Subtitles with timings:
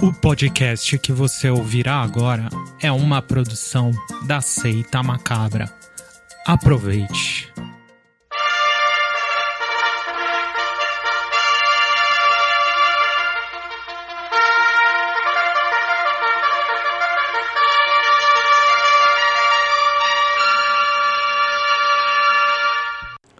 [0.00, 2.48] O podcast que você ouvirá agora
[2.80, 3.90] é uma produção
[4.28, 5.68] da Seita Macabra.
[6.46, 7.52] Aproveite.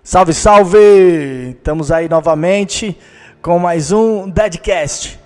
[0.03, 0.79] Salve, salve!
[1.57, 2.99] Estamos aí novamente
[3.41, 5.18] com mais um Deadcast.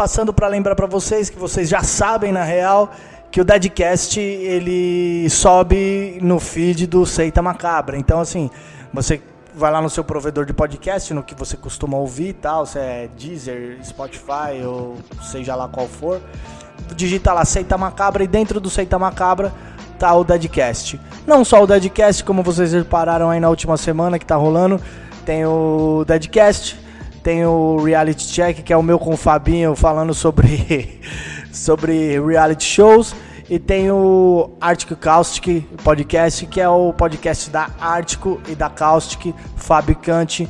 [0.00, 2.90] Passando para lembrar para vocês que vocês já sabem na real
[3.30, 7.98] que o Deadcast ele sobe no feed do Seita Macabra.
[7.98, 8.48] Então assim,
[8.94, 9.20] você
[9.54, 12.78] vai lá no seu provedor de podcast, no que você costuma ouvir e tal, se
[12.78, 16.18] é Deezer, Spotify ou seja lá qual for,
[16.96, 19.52] digita lá Seita Macabra e dentro do Seita Macabra
[19.98, 20.98] tá o Deadcast.
[21.26, 24.80] Não só o Deadcast, como vocês repararam aí na última semana que tá rolando,
[25.26, 26.80] tem o Deadcast,
[27.22, 31.00] tem o Reality Check, que é o meu com o Fabinho falando sobre,
[31.52, 33.14] sobre reality shows.
[33.48, 39.34] E tem o Arctic Caustic Podcast, que é o podcast da Ártico e da Caustic,
[39.56, 40.48] fabricante,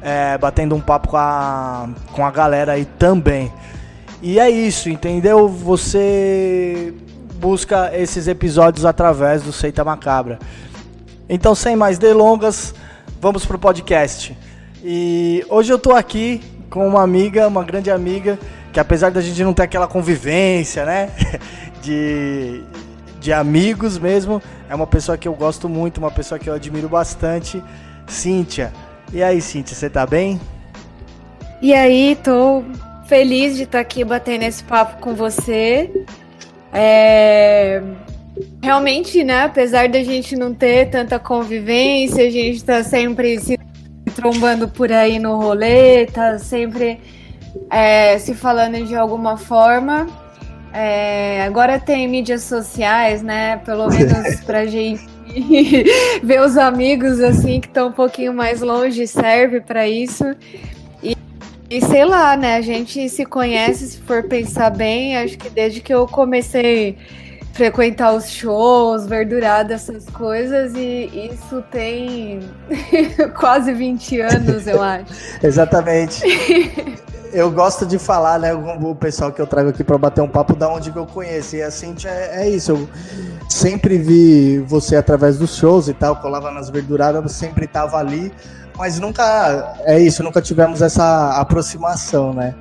[0.00, 3.52] é, batendo um papo com a, com a galera aí também.
[4.22, 5.48] E é isso, entendeu?
[5.48, 6.94] Você
[7.34, 10.38] busca esses episódios através do Seita Macabra.
[11.28, 12.72] Então, sem mais delongas,
[13.20, 14.36] vamos pro podcast.
[14.88, 18.38] E hoje eu tô aqui com uma amiga, uma grande amiga,
[18.72, 21.10] que apesar da gente não ter aquela convivência, né,
[21.82, 22.62] de,
[23.18, 26.88] de amigos mesmo, é uma pessoa que eu gosto muito, uma pessoa que eu admiro
[26.88, 27.60] bastante,
[28.06, 28.72] Cíntia.
[29.12, 30.40] E aí, Cíntia, você tá bem?
[31.60, 32.62] E aí, tô
[33.08, 35.90] feliz de estar aqui batendo esse papo com você.
[36.72, 37.82] É...
[38.62, 43.58] Realmente, né, apesar da gente não ter tanta convivência, a gente tá sempre se
[44.16, 46.98] trombando por aí no rolê, tá sempre
[47.70, 50.06] é, se falando de alguma forma.
[50.72, 55.04] É, agora tem mídias sociais, né, pelo menos pra gente
[56.24, 60.24] ver os amigos assim que estão um pouquinho mais longe serve para isso.
[61.68, 62.56] E sei lá, né?
[62.56, 66.96] A gente se conhece, se for pensar bem, acho que desde que eu comecei
[67.56, 72.40] frequentar os shows, verdurada, essas coisas, e isso tem
[73.34, 75.06] quase 20 anos, eu acho.
[75.42, 76.22] Exatamente.
[77.32, 80.54] eu gosto de falar, né, o pessoal que eu trago aqui para bater um papo
[80.54, 81.56] da onde que eu conheço.
[81.56, 82.72] E assim, é, é, isso.
[82.72, 82.88] Eu
[83.48, 88.30] sempre vi você através dos shows e tal, colava nas verduradas, sempre tava ali
[88.78, 92.54] mas nunca é isso, nunca tivemos essa aproximação, né?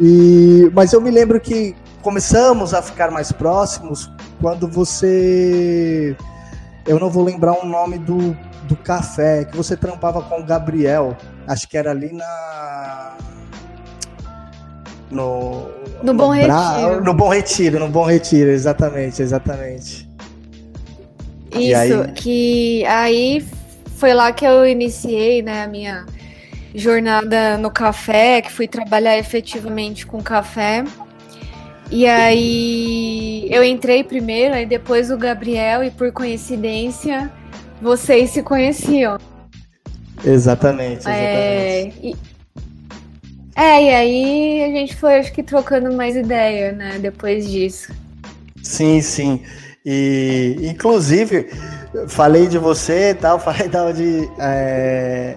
[0.00, 6.14] E, mas eu me lembro que começamos a ficar mais próximos quando você,
[6.86, 11.16] eu não vou lembrar o nome do, do café que você trampava com o Gabriel,
[11.48, 13.16] acho que era ali na
[15.10, 15.70] no
[16.02, 17.02] no, no Bom Retiro.
[17.02, 20.06] No Bom Retiro, no Bom Retiro, exatamente, exatamente.
[21.54, 22.12] Isso, aí...
[22.12, 23.46] que aí
[23.96, 26.04] foi lá que eu iniciei né, a minha
[26.74, 30.84] jornada no café, que fui trabalhar efetivamente com café.
[31.90, 37.30] E aí eu entrei primeiro, aí depois o Gabriel, e por coincidência,
[37.80, 39.18] vocês se conheciam.
[40.24, 41.98] Exatamente, é, exatamente.
[41.98, 42.16] É, e,
[43.56, 47.92] é, e aí a gente foi, acho que, trocando mais ideia, né, depois disso.
[48.62, 49.42] Sim, sim.
[49.84, 51.50] E, inclusive,
[52.08, 55.36] falei de você e tal, falei da onde é,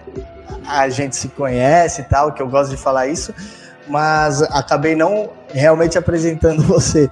[0.66, 3.34] a gente se conhece e tal, que eu gosto de falar isso,
[3.90, 7.10] mas acabei não realmente apresentando você.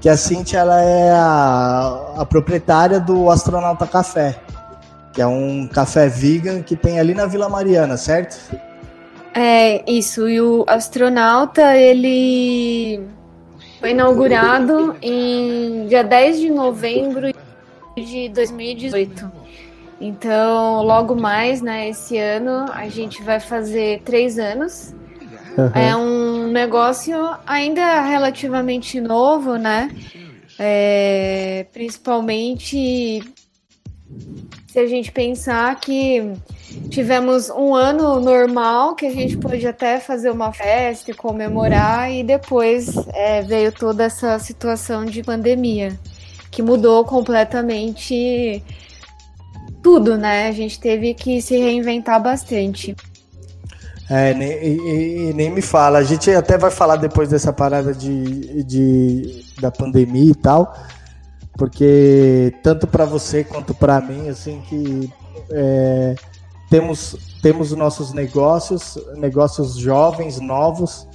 [0.00, 4.40] Que a Cintia ela é a, a proprietária do Astronauta Café,
[5.12, 8.38] que é um café vegan que tem ali na Vila Mariana, certo?
[9.34, 10.28] É, isso.
[10.28, 13.00] E o Astronauta, ele
[13.78, 17.32] foi inaugurado em dia 10 de novembro
[17.96, 19.30] de 2018.
[20.00, 24.94] Então, logo mais, né, esse ano, a gente vai fazer três anos.
[25.56, 25.70] Uhum.
[25.74, 27.16] É um negócio
[27.46, 29.90] ainda relativamente novo, né?
[30.58, 33.22] É, principalmente
[34.66, 36.32] se a gente pensar que
[36.90, 42.22] tivemos um ano normal, que a gente pôde até fazer uma festa e comemorar, e
[42.22, 45.98] depois é, veio toda essa situação de pandemia
[46.50, 48.62] que mudou completamente
[49.82, 50.48] tudo, né?
[50.48, 52.94] A gente teve que se reinventar bastante.
[54.10, 55.98] É, nem, e, e, nem me fala.
[55.98, 60.74] A gente até vai falar depois dessa parada de, de da pandemia e tal,
[61.56, 65.08] porque tanto para você quanto para mim, assim, que
[65.52, 66.16] é,
[66.68, 71.06] temos temos nossos negócios, negócios jovens, novos,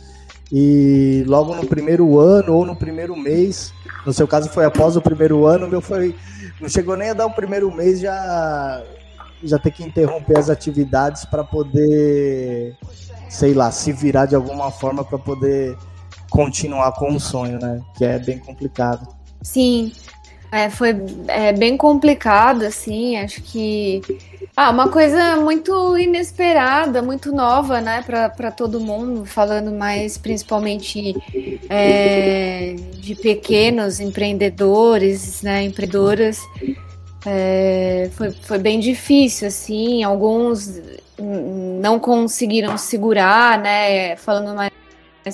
[0.51, 3.73] E logo no primeiro ano ou no primeiro mês,
[4.05, 6.15] no seu caso foi após o primeiro ano, meu foi.
[6.61, 8.81] Não chegou nem a dar o primeiro mês, já,
[9.43, 12.75] já ter que interromper as atividades para poder,
[13.29, 15.77] sei lá, se virar de alguma forma para poder
[16.29, 17.81] continuar com o sonho, né?
[17.97, 19.07] Que é bem complicado.
[19.41, 19.91] Sim,
[20.51, 20.95] é, foi
[21.27, 24.01] é, bem complicado, assim, acho que.
[24.55, 31.13] Ah, uma coisa muito inesperada, muito nova, né, para todo mundo, falando mais principalmente
[31.69, 36.39] é, de pequenos empreendedores, né, empreendedoras.
[37.25, 40.81] É, foi, foi bem difícil, assim, alguns
[41.17, 44.71] não conseguiram segurar, né, falando mais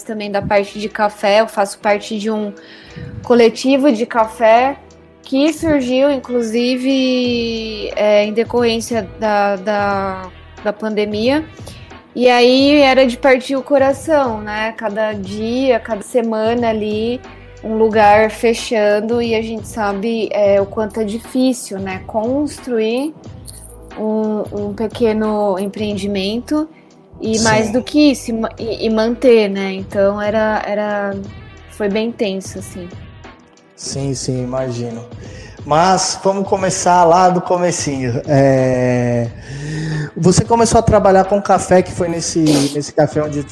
[0.05, 1.41] também da parte de café.
[1.41, 2.53] Eu faço parte de um
[3.23, 4.77] coletivo de café
[5.21, 10.29] que surgiu, inclusive, é, em decorrência da, da,
[10.63, 11.45] da pandemia.
[12.15, 14.73] E aí era de partir o coração, né?
[14.73, 17.21] Cada dia, cada semana ali,
[17.63, 22.01] um lugar fechando e a gente sabe é, o quanto é difícil, né?
[22.07, 23.13] Construir
[23.97, 26.67] um, um pequeno empreendimento
[27.21, 27.43] e Sim.
[27.43, 29.73] mais do que isso, e, e, manter, né?
[29.73, 31.15] Então era, era.
[31.69, 32.89] Foi bem tenso, assim.
[33.75, 35.05] Sim, sim, imagino.
[35.65, 38.21] Mas vamos começar lá do comecinho.
[38.27, 39.27] É...
[40.17, 43.45] Você começou a trabalhar com café, que foi nesse, nesse café onde,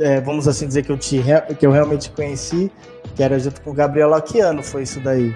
[0.00, 1.22] é, vamos assim dizer, que eu, te,
[1.58, 2.70] que eu realmente conheci,
[3.14, 5.34] que era junto com o Gabriel Laquiano, foi isso daí?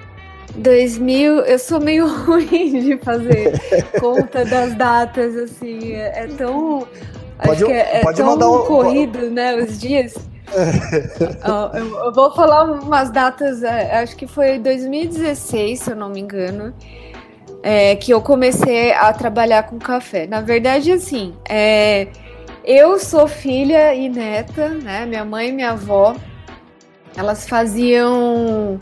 [0.56, 3.52] 2000, eu sou meio ruim de fazer
[4.00, 6.86] conta das datas, assim, é, é tão
[7.38, 10.14] Pode, Acho que é, é pode tão mandar um, corrido, né, os dias.
[11.78, 16.20] eu, eu, vou falar umas datas, é, acho que foi 2016, se eu não me
[16.20, 16.74] engano,
[17.62, 20.26] é, que eu comecei a trabalhar com café.
[20.26, 22.08] Na verdade, assim, é,
[22.64, 25.06] eu sou filha e neta, né?
[25.06, 26.16] Minha mãe e minha avó,
[27.18, 28.78] elas faziam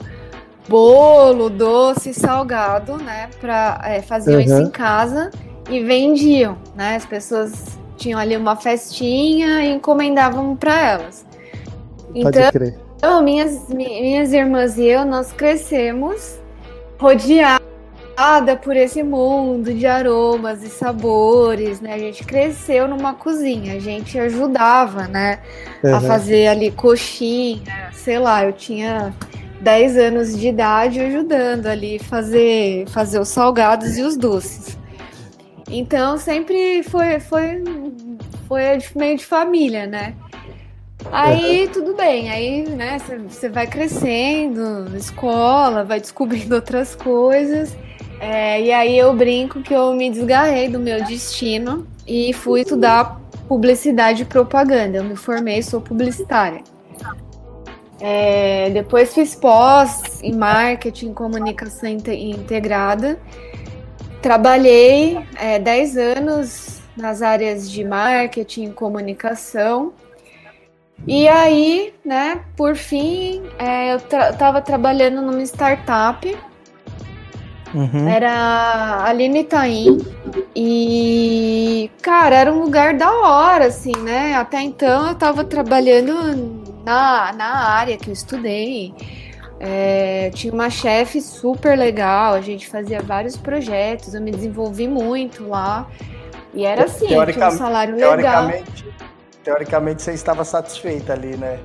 [0.69, 3.31] bolo, doce, salgado, né?
[3.41, 4.44] Pra, é, faziam uhum.
[4.44, 5.31] isso em casa
[5.71, 6.97] e vendiam, né?
[6.97, 11.25] As pessoas tinham ali uma festinha e encomendavam para elas.
[12.12, 12.79] Pode então, crer.
[13.23, 16.38] minhas, minhas irmãs e eu, nós crescemos
[18.16, 21.94] rodeada por esse mundo de aromas e sabores, né?
[21.94, 25.40] A gente cresceu numa cozinha, a gente ajudava, né?
[25.84, 25.94] Uhum.
[25.94, 29.14] A fazer ali coxinha, sei lá, eu tinha
[29.60, 34.78] 10 anos de idade ajudando ali fazer fazer os salgados e os doces.
[35.68, 37.62] Então sempre foi, foi,
[38.48, 38.62] foi
[38.94, 40.14] meio de família, né?
[41.12, 42.98] Aí tudo bem, aí né,
[43.28, 47.76] você vai crescendo, escola, vai descobrindo outras coisas.
[48.20, 53.20] É, e aí eu brinco que eu me desgarrei do meu destino e fui estudar
[53.46, 54.98] publicidade e propaganda.
[54.98, 56.62] Eu me formei, sou publicitária.
[58.00, 63.18] É, depois fiz pós em marketing, comunicação integrada
[64.26, 69.92] Trabalhei é, 10 anos nas áreas de marketing, comunicação.
[71.06, 76.36] E aí, né, por fim, é, eu estava trabalhando numa startup.
[77.74, 78.08] Uhum.
[78.08, 79.98] Era ali no Itaim.
[80.54, 84.34] E, cara, era um lugar da hora, assim, né?
[84.34, 88.94] Até então eu estava trabalhando na, na área que eu estudei.
[89.58, 95.49] É, tinha uma chefe super legal, a gente fazia vários projetos, eu me desenvolvi muito
[95.49, 95.88] lá.
[96.52, 99.00] E era assim, tinha um salário teoricamente, legal.
[99.42, 101.58] Teoricamente você estava satisfeita ali, né?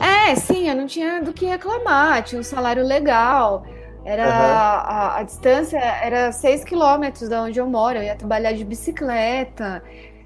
[0.00, 3.64] É, sim, eu não tinha do que reclamar, tinha um salário legal.
[4.04, 4.32] Era uhum.
[4.32, 9.82] a, a, distância era 6 quilômetros da onde eu moro, eu ia trabalhar de bicicleta.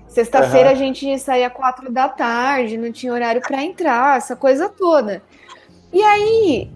[0.09, 0.75] Sexta-feira uhum.
[0.75, 5.23] a gente saía quatro da tarde, não tinha horário para entrar, essa coisa toda.
[5.93, 6.71] E aí,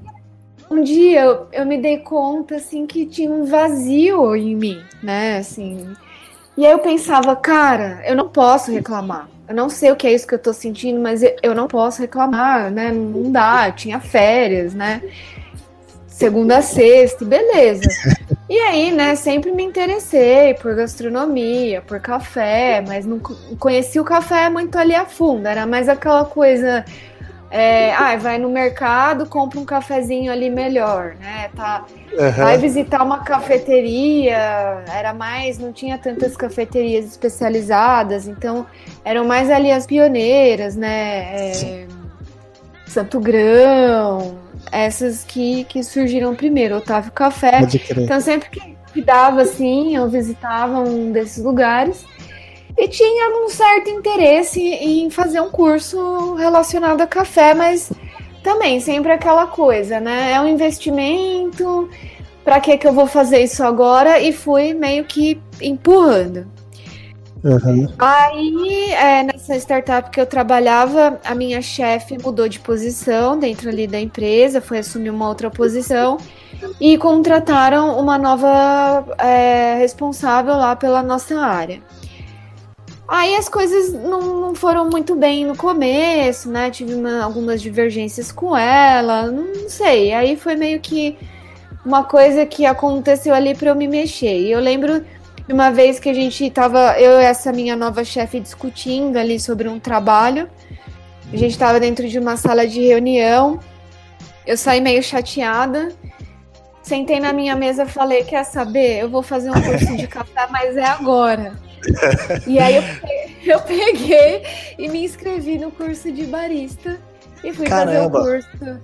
[0.70, 5.38] um dia eu, eu me dei conta assim que tinha um vazio em mim, né?
[5.38, 5.94] Assim.
[6.56, 9.28] E aí eu pensava, cara, eu não posso reclamar.
[9.48, 12.00] Eu não sei o que é isso que eu tô sentindo, mas eu não posso
[12.00, 12.92] reclamar, né?
[12.92, 15.02] Não dá, eu tinha férias, né?
[16.20, 17.88] Segunda a sexta, beleza.
[18.46, 23.18] E aí, né, sempre me interessei por gastronomia, por café, mas não
[23.58, 25.48] conheci o café muito ali a fundo.
[25.48, 26.84] Era mais aquela coisa
[27.50, 31.48] é, ah, vai no mercado, compra um cafezinho ali melhor, né?
[31.56, 32.32] Tá, uhum.
[32.32, 38.66] Vai visitar uma cafeteria, era mais, não tinha tantas cafeterias especializadas, então
[39.02, 41.50] eram mais ali as pioneiras, né?
[41.50, 41.86] É,
[42.90, 44.36] Santo Grão,
[44.72, 47.60] essas que, que surgiram primeiro, Otávio Café.
[47.96, 52.04] Então sempre que, que dava assim, eu visitava um desses lugares.
[52.76, 57.92] e tinha um certo interesse em fazer um curso relacionado a café, mas
[58.42, 60.32] também sempre aquela coisa, né?
[60.32, 61.88] É um investimento,
[62.44, 64.18] para que que eu vou fazer isso agora?
[64.18, 66.46] E fui meio que empurrando.
[67.42, 67.88] Uhum.
[67.98, 73.86] Aí, é, nessa startup que eu trabalhava, a minha chefe mudou de posição dentro ali
[73.86, 76.18] da empresa, foi assumir uma outra posição
[76.78, 81.80] e contrataram uma nova é, responsável lá pela nossa área.
[83.08, 86.70] Aí as coisas não, não, foram muito bem no começo, né?
[86.70, 90.12] Tive uma, algumas divergências com ela, não sei.
[90.12, 91.18] Aí foi meio que
[91.84, 94.38] uma coisa que aconteceu ali para eu me mexer.
[94.42, 95.04] E eu lembro
[95.50, 99.40] de uma vez que a gente tava, eu e essa minha nova chefe discutindo ali
[99.40, 100.48] sobre um trabalho.
[101.32, 103.58] A gente estava dentro de uma sala de reunião.
[104.46, 105.88] Eu saí meio chateada.
[106.82, 109.00] Sentei na minha mesa e falei: Quer saber?
[109.00, 111.52] Eu vou fazer um curso de café, mas é agora
[112.46, 112.82] e aí eu,
[113.54, 114.42] eu peguei
[114.78, 116.98] e me inscrevi no curso de barista
[117.42, 118.18] e fui Caramba.
[118.18, 118.80] fazer o curso.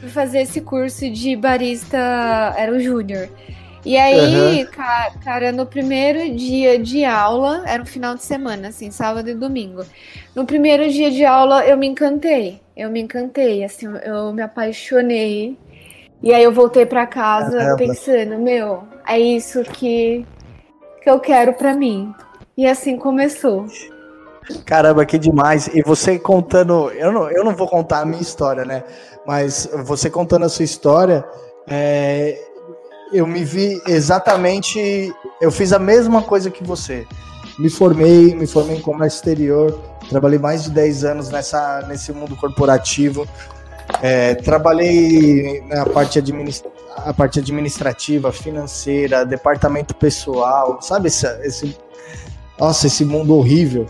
[0.00, 1.98] Fui fazer esse curso de barista,
[2.56, 3.28] era o júnior.
[3.84, 4.70] E aí, uhum.
[4.70, 9.34] cara, cara, no primeiro dia de aula, era um final de semana, assim, sábado e
[9.34, 9.84] domingo.
[10.34, 12.60] No primeiro dia de aula, eu me encantei.
[12.76, 15.56] Eu me encantei, assim, eu me apaixonei.
[16.22, 20.26] E aí eu voltei para casa pensando, meu, é isso que
[21.02, 22.12] que eu quero para mim.
[22.56, 23.66] E assim começou.
[24.64, 25.68] Caramba, que demais.
[25.68, 28.82] E você contando, eu não, eu não vou contar a minha história, né?
[29.26, 31.24] Mas você contando a sua história,
[31.66, 32.38] é,
[33.12, 35.12] eu me vi exatamente.
[35.40, 37.06] Eu fiz a mesma coisa que você.
[37.58, 42.36] Me formei, me formei em comércio exterior, trabalhei mais de 10 anos nessa, nesse mundo
[42.36, 43.26] corporativo.
[44.02, 46.70] É, trabalhei na parte, administra
[47.04, 51.76] a parte administrativa, financeira, departamento pessoal, sabe esse, esse
[52.58, 53.86] nossa, esse mundo horrível.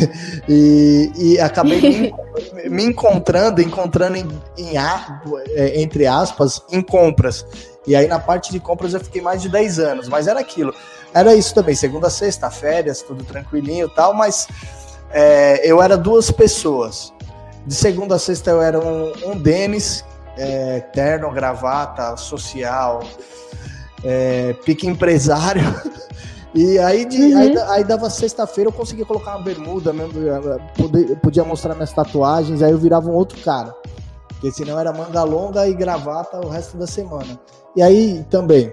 [0.48, 2.14] e, e acabei me,
[2.70, 4.70] me, encontrando, encontrando em, em,
[5.50, 7.44] é, entre aspas, em compras.
[7.86, 10.74] E aí na parte de compras eu fiquei mais de 10 anos, mas era aquilo.
[11.14, 14.48] Era isso também, segunda, sexta, férias, tudo tranquilinho e tal, mas
[15.10, 17.12] é, eu era duas pessoas.
[17.64, 20.04] De segunda a sexta eu era um, um Denis,
[20.36, 23.02] é, terno, gravata, social,
[24.04, 25.62] é, pique empresário.
[26.54, 27.38] E aí, de, uhum.
[27.38, 30.14] aí, aí, dava sexta-feira, eu conseguia colocar uma bermuda mesmo,
[30.74, 33.74] podia, podia mostrar minhas tatuagens, aí eu virava um outro cara.
[34.36, 37.38] Porque senão era manga longa e gravata o resto da semana.
[37.74, 38.72] E aí também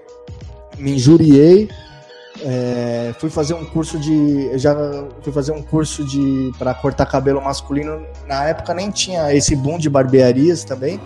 [0.77, 1.69] me injuriei,
[2.41, 4.57] é, fui fazer um curso de.
[4.57, 4.75] Já
[5.21, 6.51] fui fazer um curso de.
[6.57, 8.05] para cortar cabelo masculino.
[8.27, 10.99] Na época nem tinha esse boom de barbearias também.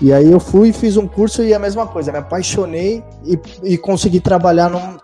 [0.00, 3.78] E aí eu fui fiz um curso e a mesma coisa, me apaixonei e, e
[3.78, 4.98] consegui trabalhar num,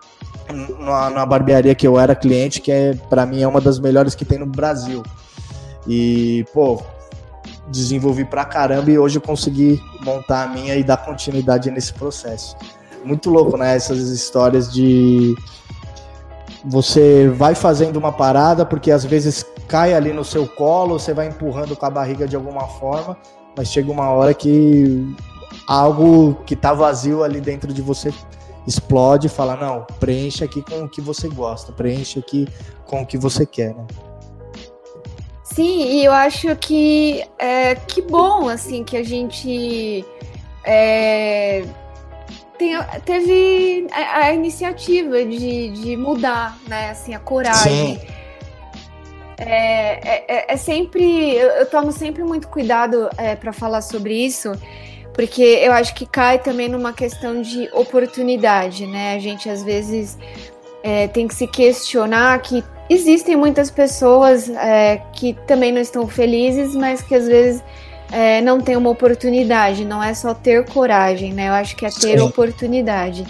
[0.77, 4.15] numa, numa, barbearia que eu era cliente, que é para mim é uma das melhores
[4.15, 5.01] que tem no Brasil.
[5.87, 6.81] E, pô,
[7.69, 12.55] desenvolvi pra caramba e hoje eu consegui montar a minha e dar continuidade nesse processo
[13.03, 13.75] muito louco, né?
[13.75, 15.35] Essas histórias de
[16.65, 21.27] você vai fazendo uma parada porque às vezes cai ali no seu colo, você vai
[21.27, 23.17] empurrando com a barriga de alguma forma,
[23.55, 25.15] mas chega uma hora que
[25.67, 28.13] algo que tá vazio ali dentro de você
[28.67, 32.47] explode e fala: não, preencha aqui com o que você gosta, preencha aqui
[32.85, 33.85] com o que você quer, né?
[35.59, 40.05] Sim, e eu acho que é que bom assim que a gente
[40.63, 41.65] é,
[42.57, 46.91] tem, teve a, a iniciativa de, de, mudar, né?
[46.91, 47.99] Assim, a coragem.
[47.99, 48.07] Sim.
[49.37, 51.35] É, é, é, é sempre.
[51.35, 54.53] Eu, eu, tomo sempre muito cuidado é, para falar sobre isso,
[55.13, 59.13] porque eu acho que cai também numa questão de oportunidade, né?
[59.13, 60.17] A gente às vezes
[60.81, 66.75] é, tem que se questionar que existem muitas pessoas é, que também não estão felizes,
[66.75, 67.63] mas que às vezes
[68.11, 71.49] é, não tem uma oportunidade, não é só ter coragem, né?
[71.49, 72.25] Eu acho que é ter Sim.
[72.25, 73.25] oportunidade.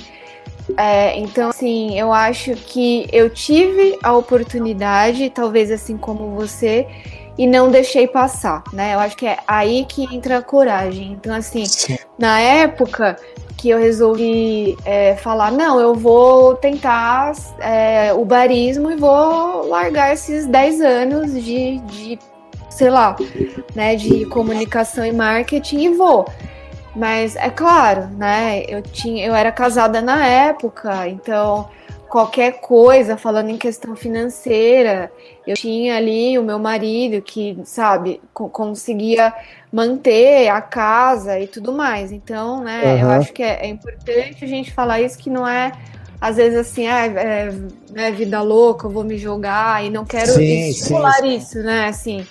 [0.78, 6.88] É, então, assim, eu acho que eu tive a oportunidade, talvez assim como você,
[7.40, 8.96] e não deixei passar, né?
[8.96, 11.14] Eu acho que é aí que entra a coragem.
[11.14, 11.98] Então, assim, Sim.
[12.18, 13.16] na época
[13.56, 20.12] que eu resolvi é, falar, não, eu vou tentar é, o barismo e vou largar
[20.12, 22.20] esses 10 anos de, de
[22.70, 23.16] sei lá,
[23.74, 26.28] né, de comunicação e marketing e vou.
[26.94, 28.66] Mas é claro, né?
[28.68, 31.70] Eu tinha, eu era casada na época, então
[32.10, 35.12] qualquer coisa falando em questão financeira,
[35.46, 39.34] eu tinha ali o meu marido que, sabe, conseguia
[39.72, 42.12] manter a casa e tudo mais.
[42.12, 43.00] Então, né, uhum.
[43.00, 45.72] eu acho que é, é, importante a gente falar isso que não é
[46.20, 47.50] às vezes assim, ah, é,
[47.96, 51.36] é vida louca, eu vou me jogar e não quero sim, estimular sim.
[51.36, 51.88] isso, né?
[51.88, 52.28] Assim,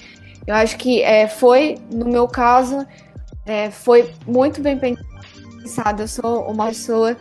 [0.47, 2.87] eu acho que é, foi, no meu caso,
[3.47, 6.03] é, foi muito bem pensado.
[6.03, 7.17] Eu sou uma pessoa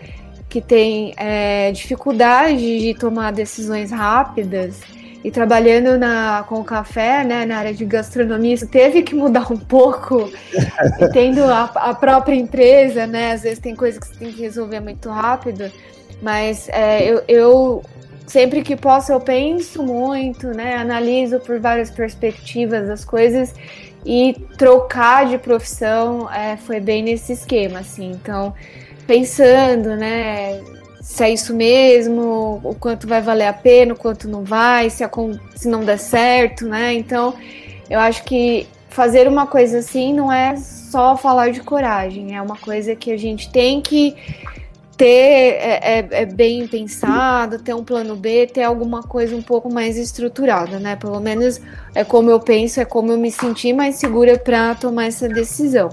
[0.58, 4.82] que tem é, dificuldade de tomar decisões rápidas
[5.24, 9.58] e trabalhando na, com café, né, na área de gastronomia, isso teve que mudar um
[9.58, 10.32] pouco.
[11.00, 14.42] e tendo a, a, própria empresa, né, às vezes tem coisas que você tem que
[14.42, 15.72] resolver muito rápido,
[16.24, 17.84] mas é, eu, eu,
[18.26, 23.54] sempre que posso eu penso muito, né, analiso por várias perspectivas as coisas
[24.04, 28.12] e trocar de profissão é, foi bem nesse esquema, assim.
[28.12, 28.56] Então,
[29.08, 30.62] pensando, né,
[31.02, 35.04] se é isso mesmo, o quanto vai valer a pena, o quanto não vai, se,
[35.04, 35.10] a,
[35.56, 36.94] se não der certo, né?
[36.94, 37.34] Então,
[37.90, 42.58] eu acho que fazer uma coisa assim não é só falar de coragem, é uma
[42.58, 44.16] coisa que a gente tem que
[44.98, 49.72] ter é, é, é, bem pensado, ter um plano B, ter alguma coisa um pouco
[49.72, 50.96] mais estruturada, né?
[50.96, 51.62] Pelo menos
[51.94, 55.90] é como eu penso, é como eu me senti mais segura para tomar essa decisão.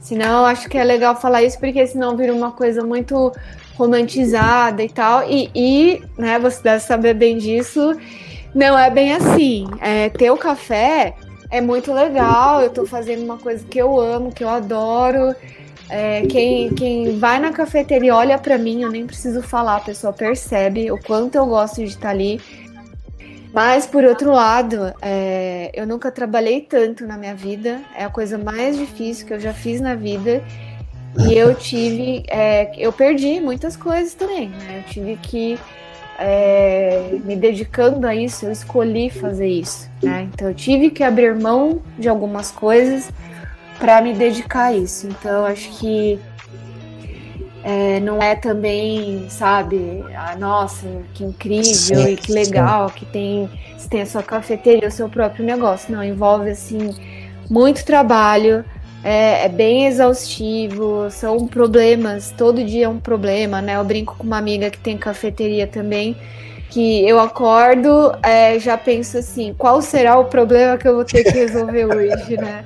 [0.00, 3.32] Senão, eu acho que é legal falar isso, porque senão vira uma coisa muito
[3.76, 5.28] romantizada e tal.
[5.30, 7.94] E, e né, você deve saber bem disso.
[8.54, 9.66] Não é bem assim.
[9.80, 11.14] É, ter o café
[11.50, 12.62] é muito legal.
[12.62, 15.34] Eu tô fazendo uma coisa que eu amo, que eu adoro.
[15.88, 20.12] É, quem, quem vai na cafeteria olha para mim, eu nem preciso falar, a pessoa
[20.12, 22.40] percebe o quanto eu gosto de estar ali.
[23.52, 27.80] Mas, por outro lado, é, eu nunca trabalhei tanto na minha vida.
[27.96, 30.42] É a coisa mais difícil que eu já fiz na vida.
[31.28, 34.84] E eu tive, é, eu perdi muitas coisas também, né?
[34.84, 35.58] Eu tive que
[36.20, 40.28] é, me dedicando a isso, eu escolhi fazer isso, né?
[40.32, 43.10] Então eu tive que abrir mão de algumas coisas
[43.78, 45.08] para me dedicar a isso.
[45.08, 46.20] Então acho que
[47.62, 52.94] é, não é também, sabe, ah, nossa, que incrível sim, e que legal sim.
[52.96, 55.92] que tem, você tem a sua cafeteria, o seu próprio negócio.
[55.92, 56.94] Não, envolve assim
[57.48, 58.64] muito trabalho
[59.02, 63.76] é, é, bem exaustivo, são problemas, todo dia é um problema, né?
[63.76, 66.16] Eu brinco com uma amiga que tem cafeteria também,
[66.70, 71.24] que eu acordo, é, já penso assim, qual será o problema que eu vou ter
[71.24, 72.64] que resolver hoje, né?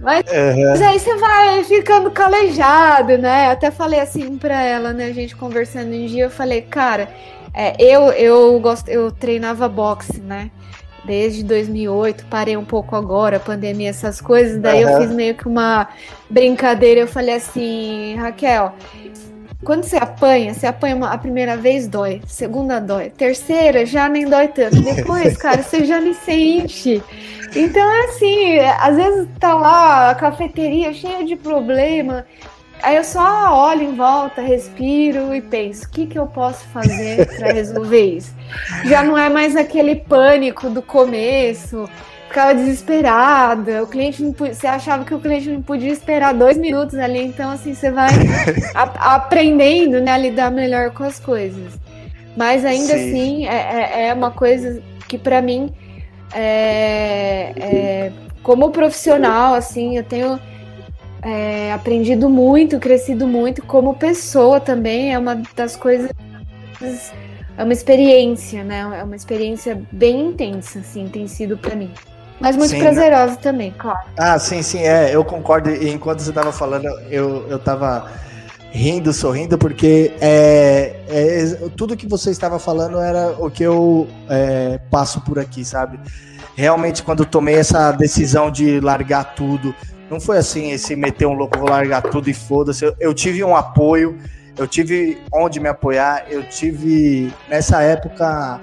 [0.00, 0.70] Mas, uhum.
[0.70, 3.50] mas, aí você vai ficando calejado, né?
[3.50, 5.06] Até falei assim pra ela, né?
[5.06, 7.08] A gente conversando um dia, eu falei, cara,
[7.54, 10.50] é, eu, eu gosto, eu treinava boxe, né?
[11.04, 14.58] desde 2008, parei um pouco agora, pandemia, essas coisas.
[14.58, 14.90] Daí uhum.
[14.90, 15.88] eu fiz meio que uma
[16.30, 17.00] brincadeira.
[17.00, 18.72] Eu falei assim, Raquel,
[19.62, 22.20] quando você apanha, você apanha uma, a primeira vez, dói.
[22.26, 23.10] Segunda, dói.
[23.10, 24.80] Terceira, já nem dói tanto.
[24.80, 27.02] Depois, cara, você já nem sente.
[27.54, 32.26] Então é assim, às vezes tá lá a cafeteria cheia de problema.
[32.82, 37.26] Aí eu só olho em volta, respiro e penso: o que, que eu posso fazer
[37.38, 38.34] para resolver isso?
[38.84, 41.88] Já não é mais aquele pânico do começo,
[42.34, 43.84] ficava desesperada.
[43.84, 47.20] O cliente não podia, você achava que o cliente não podia esperar dois minutos ali,
[47.20, 48.10] então assim você vai
[48.74, 51.74] a, aprendendo né, a lidar melhor com as coisas.
[52.36, 53.08] Mas ainda Sim.
[53.08, 55.72] assim é, é, é uma coisa que para mim
[56.34, 60.40] é, é, como profissional assim eu tenho
[61.22, 65.14] é, aprendido muito, crescido muito como pessoa também.
[65.14, 66.10] É uma das coisas.
[67.56, 68.80] É uma experiência, né?
[68.98, 71.92] É uma experiência bem intensa, assim, tem sido para mim.
[72.40, 73.38] Mas muito sim, prazerosa né?
[73.40, 74.06] também, claro.
[74.18, 75.14] Ah, sim, sim, é.
[75.14, 75.70] Eu concordo.
[75.70, 78.10] E enquanto você estava falando, eu, eu tava
[78.70, 84.80] rindo, sorrindo, porque é, é, tudo que você estava falando era o que eu é,
[84.90, 85.98] passo por aqui, sabe?
[86.56, 89.72] Realmente, quando eu tomei essa decisão de largar tudo,
[90.10, 92.84] não foi assim, esse meter um louco, vou largar tudo e foda-se.
[92.84, 94.18] Eu, eu, tive um apoio,
[94.56, 98.60] eu tive onde me apoiar, eu tive nessa época.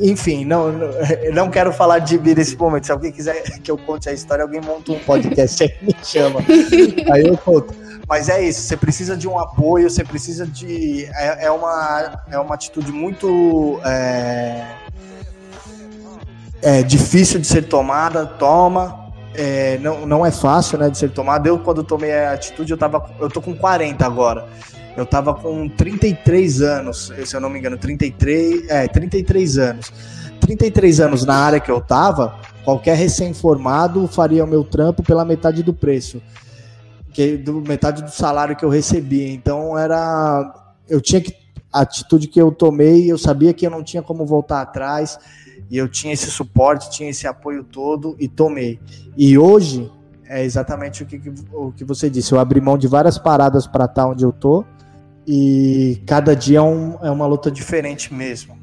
[0.00, 0.72] Enfim, não,
[1.32, 2.86] não quero falar de mim nesse momento.
[2.86, 6.40] Se alguém quiser que eu conte a história, alguém monta um podcast aí, me chama.
[7.12, 7.74] Aí eu conto.
[8.08, 11.04] Mas é isso, você precisa de um apoio, você precisa de.
[11.14, 13.78] É, é uma, é uma atitude muito.
[13.84, 14.64] É,
[16.62, 21.46] é difícil de ser tomada, toma, é, não, não é fácil né, de ser tomado.
[21.46, 24.48] Eu, quando tomei a atitude, eu, tava, eu tô com 40 agora.
[24.98, 29.92] Eu tava com 33 anos, se eu não me engano, 33, é, 33 anos.
[30.40, 32.34] 33 anos na área que eu tava,
[32.64, 36.20] qualquer recém-formado faria o meu trampo pela metade do preço.
[37.12, 39.30] Que, do, metade do salário que eu recebia.
[39.32, 40.52] Então era.
[40.88, 41.32] Eu tinha que.
[41.72, 45.16] A atitude que eu tomei, eu sabia que eu não tinha como voltar atrás.
[45.70, 48.80] E eu tinha esse suporte, tinha esse apoio todo e tomei.
[49.16, 49.88] E hoje
[50.26, 52.32] é exatamente o que, o que você disse.
[52.32, 54.64] Eu abri mão de várias paradas para estar onde eu tô,
[55.30, 58.56] E cada dia é, um, é uma luta diferente mesmo.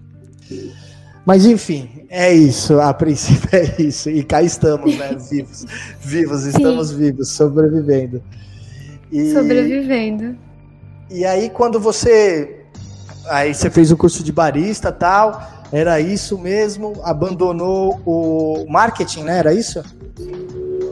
[1.23, 2.81] Mas enfim, é isso.
[2.81, 4.09] A princípio é isso.
[4.09, 5.15] E cá estamos, né?
[5.29, 5.65] Vivos.
[5.99, 6.97] Vivos, estamos Sim.
[6.97, 8.19] vivos, sobrevivendo.
[9.11, 10.35] E, sobrevivendo.
[11.11, 12.63] E aí, quando você.
[13.27, 15.53] Aí você fez o curso de barista tal.
[15.71, 16.93] Era isso mesmo?
[17.03, 19.37] Abandonou o marketing, né?
[19.37, 19.83] Era isso?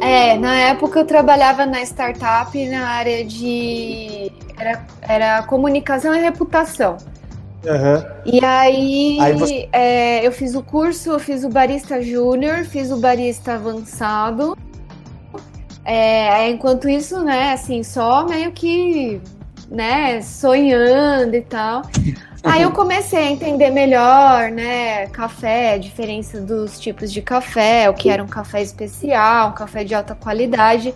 [0.01, 4.22] É, na época eu trabalhava na startup na área de.
[4.63, 6.95] Era, era comunicação e reputação.
[7.65, 8.05] Uhum.
[8.25, 9.69] E aí, aí você...
[9.73, 14.57] é, eu fiz o curso, eu fiz o barista júnior, fiz o barista avançado.
[15.83, 19.19] É, enquanto isso, né, assim, só meio que,
[19.69, 21.81] né, sonhando e tal.
[22.41, 27.93] Aí eu comecei a entender melhor, né, café, a diferença dos tipos de café, o
[27.93, 30.93] que era um café especial, um café de alta qualidade,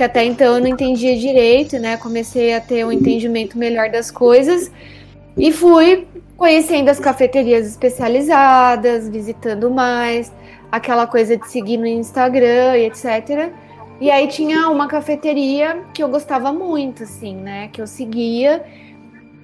[0.00, 1.98] que até então eu não entendia direito, né?
[1.98, 4.72] Comecei a ter um entendimento melhor das coisas
[5.36, 6.08] e fui
[6.38, 10.32] conhecendo as cafeterias especializadas, visitando mais,
[10.72, 13.52] aquela coisa de seguir no Instagram e etc.
[14.00, 17.68] E aí tinha uma cafeteria que eu gostava muito, assim, né?
[17.70, 18.64] Que eu seguia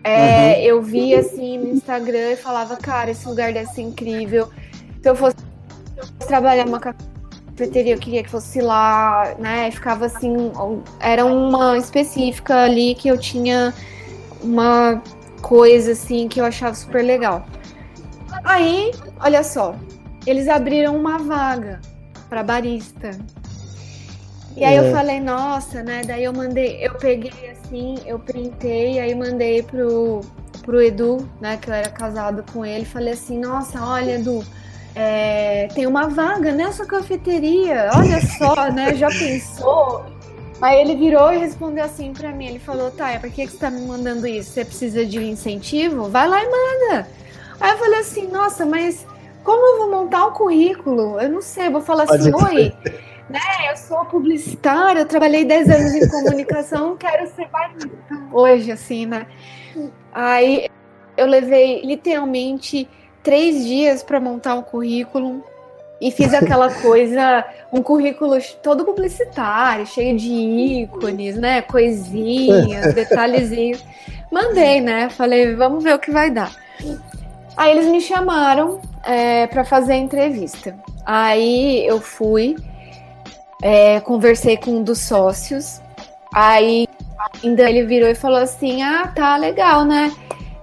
[0.02, 0.62] é, uhum.
[0.62, 4.48] Eu via assim no Instagram e falava, cara, esse lugar deve ser incrível.
[5.02, 5.36] Se eu fosse
[6.26, 7.15] trabalhar numa cafeteria,
[7.58, 9.70] eu queria que fosse lá, né?
[9.70, 10.52] Ficava assim,
[11.00, 13.72] era uma específica ali que eu tinha
[14.42, 15.02] uma
[15.40, 17.46] coisa assim que eu achava super legal.
[18.44, 19.74] Aí, olha só,
[20.26, 21.80] eles abriram uma vaga
[22.28, 23.10] para barista.
[24.56, 24.78] E aí é.
[24.78, 26.02] eu falei, nossa, né?
[26.06, 30.20] Daí eu mandei, eu peguei assim, eu printei, aí mandei pro,
[30.62, 31.56] pro Edu, né?
[31.58, 34.44] Que eu era casado com ele, falei assim, nossa, olha, Edu,
[34.96, 38.94] é, tem uma vaga nessa cafeteria, olha só, né?
[38.94, 40.04] Já pensou?
[40.60, 43.58] Aí ele virou e respondeu assim para mim, ele falou, tá, por que, que você
[43.58, 44.52] tá me mandando isso?
[44.52, 46.08] Você precisa de incentivo?
[46.08, 47.08] Vai lá e manda.
[47.60, 49.06] Aí eu falei assim, nossa, mas
[49.44, 51.20] como eu vou montar um currículo?
[51.20, 52.72] Eu não sei, eu vou falar assim, oi
[53.28, 53.40] né?
[53.70, 57.90] Eu sou publicitária, eu trabalhei 10 anos em comunicação, quero ser barista
[58.32, 59.26] hoje, assim, né?
[60.12, 60.68] Aí
[61.16, 62.88] eu levei literalmente
[63.26, 65.42] três dias para montar um currículo
[66.00, 71.60] e fiz aquela coisa, um currículo todo publicitário, cheio de ícones, né?
[71.60, 73.84] Coisinhas, detalhezinhos.
[74.30, 75.10] Mandei, né?
[75.10, 76.54] Falei, vamos ver o que vai dar.
[77.56, 80.76] Aí eles me chamaram é, para fazer a entrevista.
[81.04, 82.54] Aí eu fui
[83.60, 85.80] é, conversei com um dos sócios,
[86.32, 86.86] aí
[87.42, 90.14] ainda ele virou e falou assim: Ah, tá legal, né?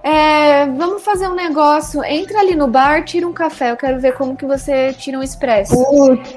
[0.04, 2.04] É, vamos fazer um negócio.
[2.04, 3.70] Entra ali no bar, tira um café.
[3.70, 5.74] Eu quero ver como que você tira um expresso.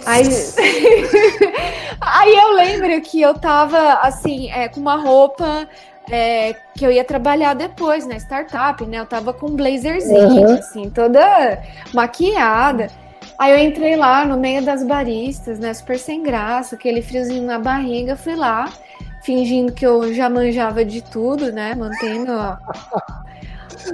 [0.05, 0.23] Aí...
[1.99, 5.67] aí eu lembro que eu tava assim, é, com uma roupa
[6.09, 8.99] é, que eu ia trabalhar depois na startup, né?
[8.99, 10.53] Eu tava com um blazerzinho, uhum.
[10.53, 11.61] assim, toda
[11.93, 12.89] maquiada.
[13.37, 15.73] Aí eu entrei lá no meio das baristas, né?
[15.73, 18.71] Super sem graça, aquele friozinho na barriga, fui lá,
[19.23, 21.75] fingindo que eu já manjava de tudo, né?
[21.75, 22.31] Mantendo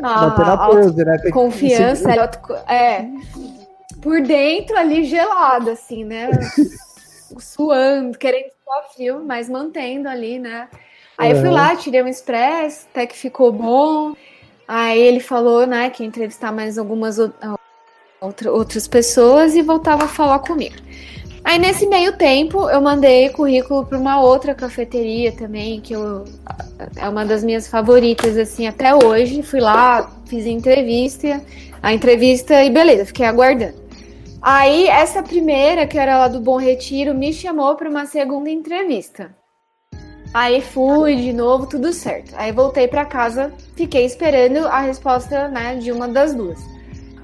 [0.02, 1.18] a, a, pose, né?
[1.32, 2.10] confiança.
[2.68, 3.06] É,
[4.02, 6.30] por dentro ali gelado, assim, né?
[7.40, 10.68] Suando, querendo suar frio, mas mantendo ali, né?
[11.18, 14.14] Aí eu fui lá, tirei um express, até que ficou bom.
[14.68, 17.18] Aí ele falou, né, que ia entrevistar mais algumas
[18.20, 20.76] outra, outras pessoas e voltava a falar comigo.
[21.44, 26.24] Aí nesse meio tempo eu mandei currículo para uma outra cafeteria também, que eu,
[26.96, 29.44] é uma das minhas favoritas assim até hoje.
[29.44, 31.42] Fui lá, fiz entrevista,
[31.82, 33.84] a entrevista e beleza, fiquei aguardando.
[34.42, 39.36] Aí essa primeira, que era lá do Bom Retiro, me chamou para uma segunda entrevista.
[40.34, 42.34] Aí fui de novo, tudo certo.
[42.36, 46.73] Aí voltei para casa, fiquei esperando a resposta, né, de uma das duas.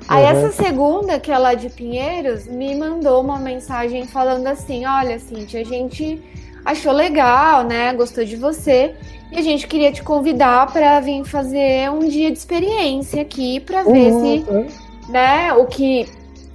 [0.10, 0.30] Aí uhum.
[0.30, 5.62] essa segunda, que é lá de Pinheiros, me mandou uma mensagem falando assim: olha, Cintia,
[5.62, 6.20] a gente
[6.66, 7.94] achou legal, né?
[7.94, 8.96] Gostou de você.
[9.32, 13.84] E a gente queria te convidar para vir fazer um dia de experiência aqui para
[13.84, 14.22] ver uhum.
[14.68, 16.08] se, né, o que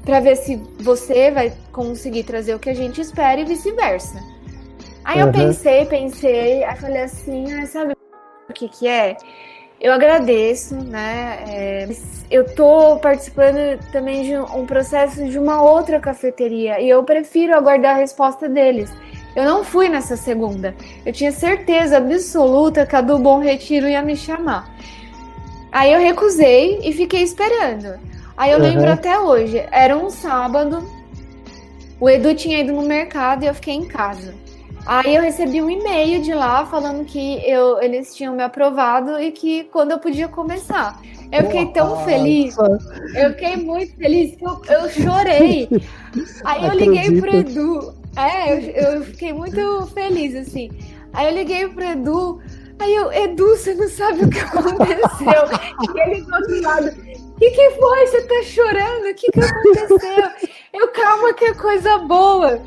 [0.04, 4.20] para ver se você vai conseguir trazer o que a gente espera e vice-versa.
[5.04, 5.28] Aí uhum.
[5.28, 7.94] eu pensei, pensei, aí falei assim, ah, sabe
[8.50, 9.16] o que que é?
[9.80, 11.44] Eu agradeço, né?
[11.48, 11.88] É,
[12.30, 17.96] eu tô participando também de um processo de uma outra cafeteria e eu prefiro aguardar
[17.96, 18.90] a resposta deles.
[19.36, 20.74] Eu não fui nessa segunda.
[21.04, 24.72] Eu tinha certeza absoluta que a do Bom Retiro ia me chamar.
[25.72, 27.98] Aí eu recusei e fiquei esperando.
[28.36, 28.64] Aí eu uhum.
[28.64, 30.88] lembro até hoje, era um sábado,
[32.00, 34.34] o Edu tinha ido no mercado e eu fiquei em casa.
[34.86, 39.30] Aí eu recebi um e-mail de lá falando que eu, eles tinham me aprovado e
[39.32, 41.00] que quando eu podia começar.
[41.32, 42.56] Eu fiquei tão feliz.
[43.14, 45.68] Eu fiquei muito feliz que eu, eu chorei.
[46.44, 47.94] Aí eu liguei pro Edu.
[48.16, 50.70] É, eu, eu fiquei muito feliz, assim.
[51.12, 52.40] Aí eu liguei pro Edu.
[52.78, 55.44] Aí eu, Edu, você não sabe o que aconteceu.
[55.82, 56.86] e ele do outro lado.
[56.88, 58.06] O que, que foi?
[58.06, 59.10] Você tá chorando?
[59.10, 60.30] O que, que aconteceu?
[60.72, 62.60] Eu, calma, que é coisa boa.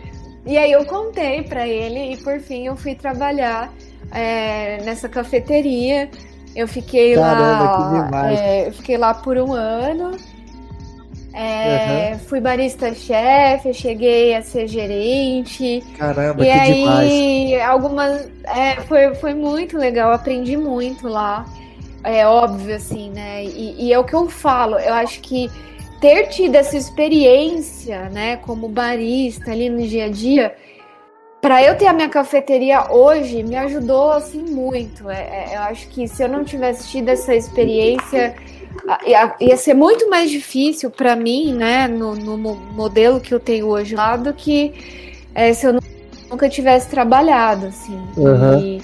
[0.48, 3.72] E aí eu contei para ele e por fim eu fui trabalhar
[4.12, 6.10] é, nessa cafeteria.
[6.56, 8.32] Eu fiquei Caramba, lá.
[8.32, 10.18] É, fiquei lá por um ano.
[11.34, 12.20] É, uhum.
[12.20, 15.84] Fui barista-chefe, cheguei a ser gerente.
[15.98, 16.74] Caramba, e que aí,
[17.48, 17.70] demais.
[17.70, 18.30] algumas.
[18.46, 21.46] É, foi, foi muito legal, aprendi muito lá.
[22.04, 23.44] É óbvio, assim, né?
[23.44, 25.52] E, e é o que eu falo, eu acho que
[26.00, 30.56] ter tido essa experiência, né, como barista ali no dia a dia,
[31.42, 35.10] para eu ter a minha cafeteria hoje, me ajudou assim muito.
[35.10, 38.36] É, é, eu acho que se eu não tivesse tido essa experiência,
[39.06, 43.68] ia, ia ser muito mais difícil para mim, né, no, no, modelo que eu tenho
[43.68, 44.74] hoje lá, do que
[45.34, 45.80] é, se eu
[46.30, 47.98] nunca tivesse trabalhado, assim.
[48.18, 48.60] Uhum.
[48.60, 48.82] E,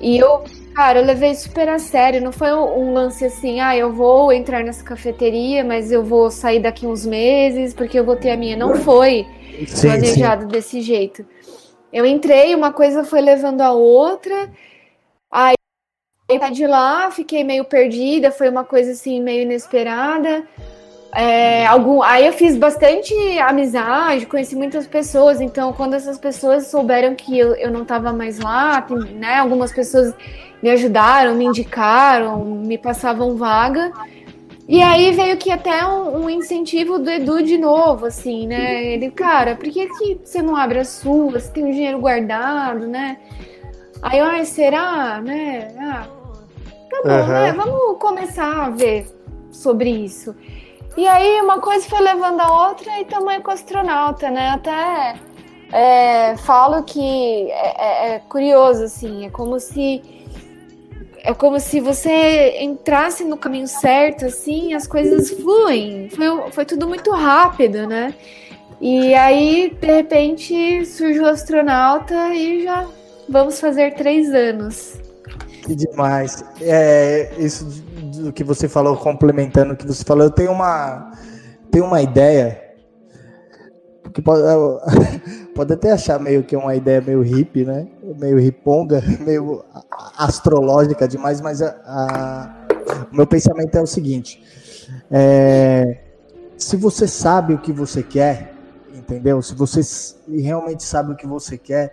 [0.00, 0.44] e eu
[0.80, 2.22] Cara, eu levei super a sério.
[2.22, 6.58] Não foi um lance assim, ah, eu vou entrar nessa cafeteria, mas eu vou sair
[6.58, 8.56] daqui uns meses porque eu vou ter a minha.
[8.56, 9.26] Não foi
[9.66, 10.48] sim, planejado sim.
[10.48, 11.22] desse jeito.
[11.92, 14.50] Eu entrei, uma coisa foi levando a outra.
[15.30, 15.54] Aí
[16.50, 20.48] de lá, fiquei meio perdida, foi uma coisa assim meio inesperada.
[21.12, 27.16] É, algum, aí eu fiz bastante amizade, conheci muitas pessoas, então quando essas pessoas souberam
[27.16, 30.14] que eu, eu não estava mais lá, né, algumas pessoas
[30.62, 33.92] me ajudaram, me indicaram, me passavam vaga.
[34.68, 38.84] E aí veio que até um, um, incentivo do Edu de novo, assim, né?
[38.84, 41.40] Ele, cara, por que, que você não abre a sua?
[41.40, 43.18] Você tem o um dinheiro guardado, né?
[44.00, 45.20] Aí eu, ai, será?
[45.20, 45.74] Né?
[45.76, 46.06] Ah,
[46.88, 47.26] tá bom, uhum.
[47.26, 47.52] né?
[47.52, 49.08] Vamos começar a ver
[49.50, 50.36] sobre isso.
[50.96, 54.50] E aí uma coisa foi levando a outra e também com astronauta, né?
[54.50, 55.14] Até
[55.72, 60.02] é, falo que é, é, é curioso, assim, é como se
[61.22, 66.08] é como se você entrasse no caminho certo, assim, as coisas fluem.
[66.10, 68.14] Foi, foi tudo muito rápido, né?
[68.80, 72.86] E aí, de repente, surge o astronauta e já
[73.28, 74.98] vamos fazer três anos.
[75.62, 76.44] Que demais.
[76.60, 77.64] É, isso
[78.20, 81.12] do que você falou, complementando o que você falou, eu tenho uma,
[81.70, 82.70] tenho uma ideia
[84.12, 84.42] que pode,
[85.54, 87.86] pode até achar meio que uma ideia meio hippie, né?
[88.18, 89.64] Meio riponga, meio
[90.18, 92.66] astrológica demais, mas a, a,
[93.12, 94.42] o meu pensamento é o seguinte:
[95.10, 95.98] é,
[96.56, 98.54] se você sabe o que você quer,
[98.94, 99.40] entendeu?
[99.42, 99.80] Se você
[100.28, 101.92] realmente sabe o que você quer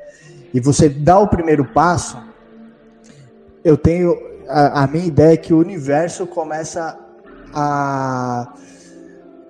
[0.54, 2.18] e você dá o primeiro passo,
[3.68, 6.98] eu tenho a, a minha ideia é que o universo começa
[7.54, 8.54] a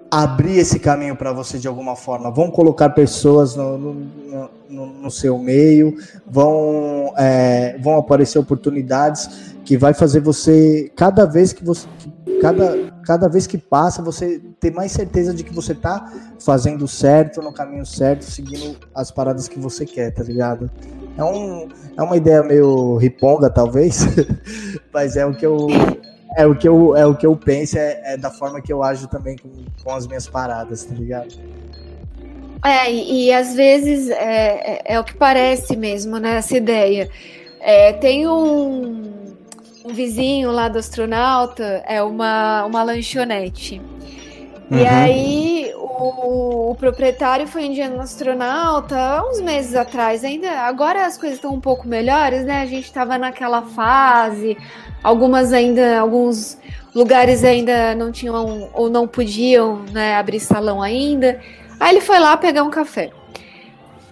[0.10, 2.32] abrir esse caminho para você de alguma forma.
[2.32, 9.78] Vão colocar pessoas no, no, no, no seu meio, vão, é, vão aparecer oportunidades que
[9.78, 11.88] vai fazer você, cada vez que você.
[12.42, 17.42] Cada, cada vez que passa, você ter mais certeza de que você tá fazendo certo,
[17.42, 20.70] no caminho certo, seguindo as paradas que você quer, tá ligado?
[21.18, 24.06] É, um, é uma ideia meio riponga, talvez,
[24.94, 25.68] mas é o que eu,
[26.38, 28.84] é o que eu, é o que eu penso, é, é da forma que eu
[28.84, 29.50] ajo também com,
[29.84, 31.34] com as minhas paradas, tá ligado?
[32.64, 36.38] É, e, e às vezes é, é, é, o que parece mesmo, né?
[36.38, 37.10] Essa ideia.
[37.60, 39.04] É, tem um,
[39.88, 43.82] um vizinho lá do astronauta, é uma, uma lanchonete.
[44.70, 44.78] Uhum.
[44.78, 50.24] E aí o, o, proprietário foi indiano no astronauta uns meses atrás.
[50.24, 52.62] Ainda agora as coisas estão um pouco melhores, né?
[52.62, 54.58] A gente estava naquela fase
[55.04, 56.58] Algumas ainda, alguns
[56.94, 61.40] lugares ainda não tinham ou não podiam né, abrir salão ainda.
[61.80, 63.12] Aí ele foi lá pegar um café.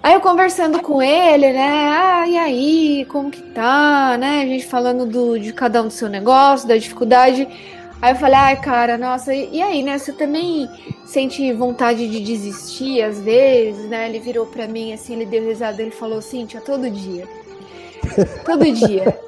[0.06, 1.90] Aí eu conversando com ele, né?
[1.90, 4.44] Ah, e aí, como que tá, né?
[4.44, 7.48] A gente falando do, de cada um do seu negócio, da dificuldade.
[8.00, 9.98] Aí eu falei, ai, cara, nossa, e, e aí, né?
[9.98, 10.70] Você também
[11.08, 14.08] sente vontade de desistir às vezes, né?
[14.08, 17.28] Ele virou pra mim assim, ele deu risada, ele falou, Cíntia, todo dia.
[18.46, 19.20] Todo dia.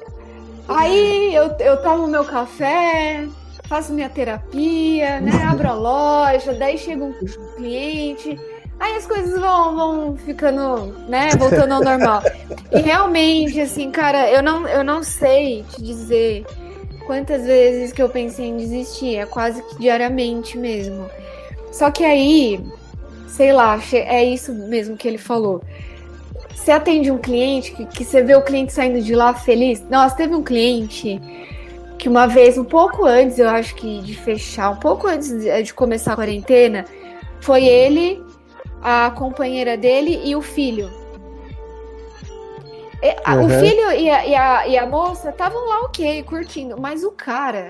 [0.68, 3.26] Aí eu, eu tomo meu café,
[3.64, 5.42] faço minha terapia, né?
[5.42, 7.12] Abro a loja, daí chega um
[7.56, 8.38] cliente.
[8.78, 12.22] Aí as coisas vão, vão ficando, né, voltando ao normal.
[12.70, 16.46] E realmente, assim, cara, eu não, eu não sei te dizer
[17.06, 19.16] quantas vezes que eu pensei em desistir.
[19.16, 21.10] É quase que diariamente mesmo.
[21.72, 22.64] Só que aí,
[23.26, 25.62] sei lá, é isso mesmo que ele falou
[26.68, 29.82] você atende um cliente que, que você vê o cliente saindo de lá feliz.
[29.88, 31.18] Nossa, teve um cliente
[31.98, 35.62] que uma vez, um pouco antes, eu acho que de fechar, um pouco antes de,
[35.62, 36.84] de começar a quarentena,
[37.40, 38.22] foi ele,
[38.82, 40.90] a companheira dele e o filho.
[43.00, 43.46] Uhum.
[43.46, 47.12] O filho e a, e a, e a moça estavam lá ok, curtindo, mas o
[47.12, 47.68] cara,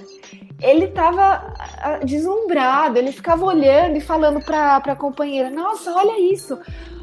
[0.62, 1.53] ele tava
[2.03, 6.59] deslumbrado, ele ficava olhando e falando pra, pra companheira: Nossa, olha isso,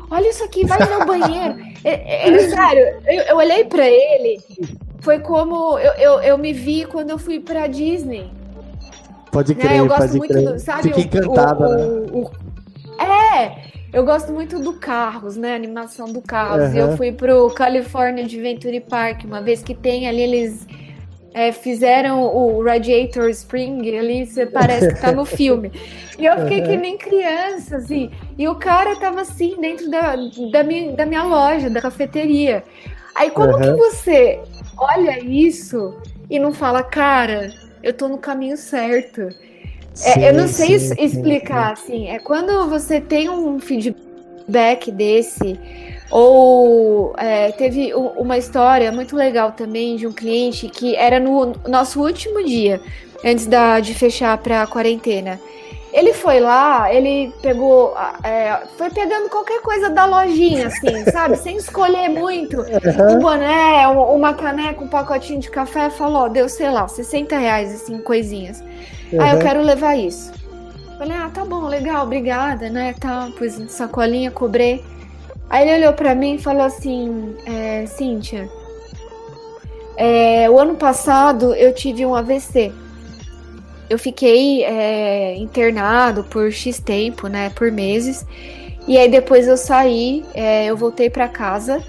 [0.10, 1.56] olha isso aqui, vai no meu banheiro.
[1.86, 4.41] Ele, sério, eu, eu olhei pra ele,
[5.02, 8.32] foi como eu, eu, eu me vi quando eu fui pra Disney.
[9.32, 9.80] Pode crer, né?
[9.82, 10.52] eu gosto muito crer.
[10.52, 12.08] Do, sabe, Fica encantada, o, né?
[12.12, 12.32] O,
[13.04, 13.64] é,
[13.95, 15.55] eu gosto muito do Carros, né?
[15.55, 16.73] Animação do Carros.
[16.73, 16.77] Uhum.
[16.77, 20.67] Eu fui pro California Adventure Park uma vez que tem ali eles
[21.34, 25.71] é, fizeram o Radiator Spring ali, você parece que tá no filme.
[26.19, 26.65] E eu fiquei uhum.
[26.65, 28.12] que nem criança, assim.
[28.38, 30.17] E o cara tava assim, dentro da,
[30.51, 32.65] da, minha, da minha loja, da cafeteria.
[33.15, 33.62] Aí como uhum.
[33.62, 34.41] que você
[34.77, 35.95] olha isso
[36.29, 37.49] e não fala, cara,
[37.81, 39.29] eu tô no caminho certo?
[39.95, 42.08] Sim, é, eu não sei sim, explicar, sim, assim.
[42.10, 45.58] É quando você tem um feedback desse,
[46.12, 52.01] ou é, teve uma história muito legal também de um cliente que era no nosso
[52.01, 52.81] último dia,
[53.23, 55.39] antes da, de fechar para a quarentena.
[55.95, 61.38] Ele foi lá, ele pegou, é, foi pegando qualquer coisa da lojinha, assim, sabe?
[61.38, 62.58] Sem escolher muito.
[63.10, 67.97] Um boné, uma caneca, um pacotinho de café, falou, deu, sei lá, 60 reais, assim,
[67.99, 68.60] coisinhas.
[68.60, 69.21] Uhum.
[69.21, 70.34] Ah, eu quero levar isso.
[70.97, 72.93] Falei, ah, tá bom, legal, obrigada, né?
[72.99, 74.84] Tá, pus sacolinha, cobrei.
[75.49, 78.49] Aí ele olhou para mim e falou assim, é, Cíntia,
[79.95, 82.73] é, o ano passado eu tive um AVC
[83.89, 87.50] eu fiquei é, internado por X tempo, né?
[87.50, 88.26] Por meses.
[88.88, 91.84] E aí depois eu saí, é, eu voltei para casa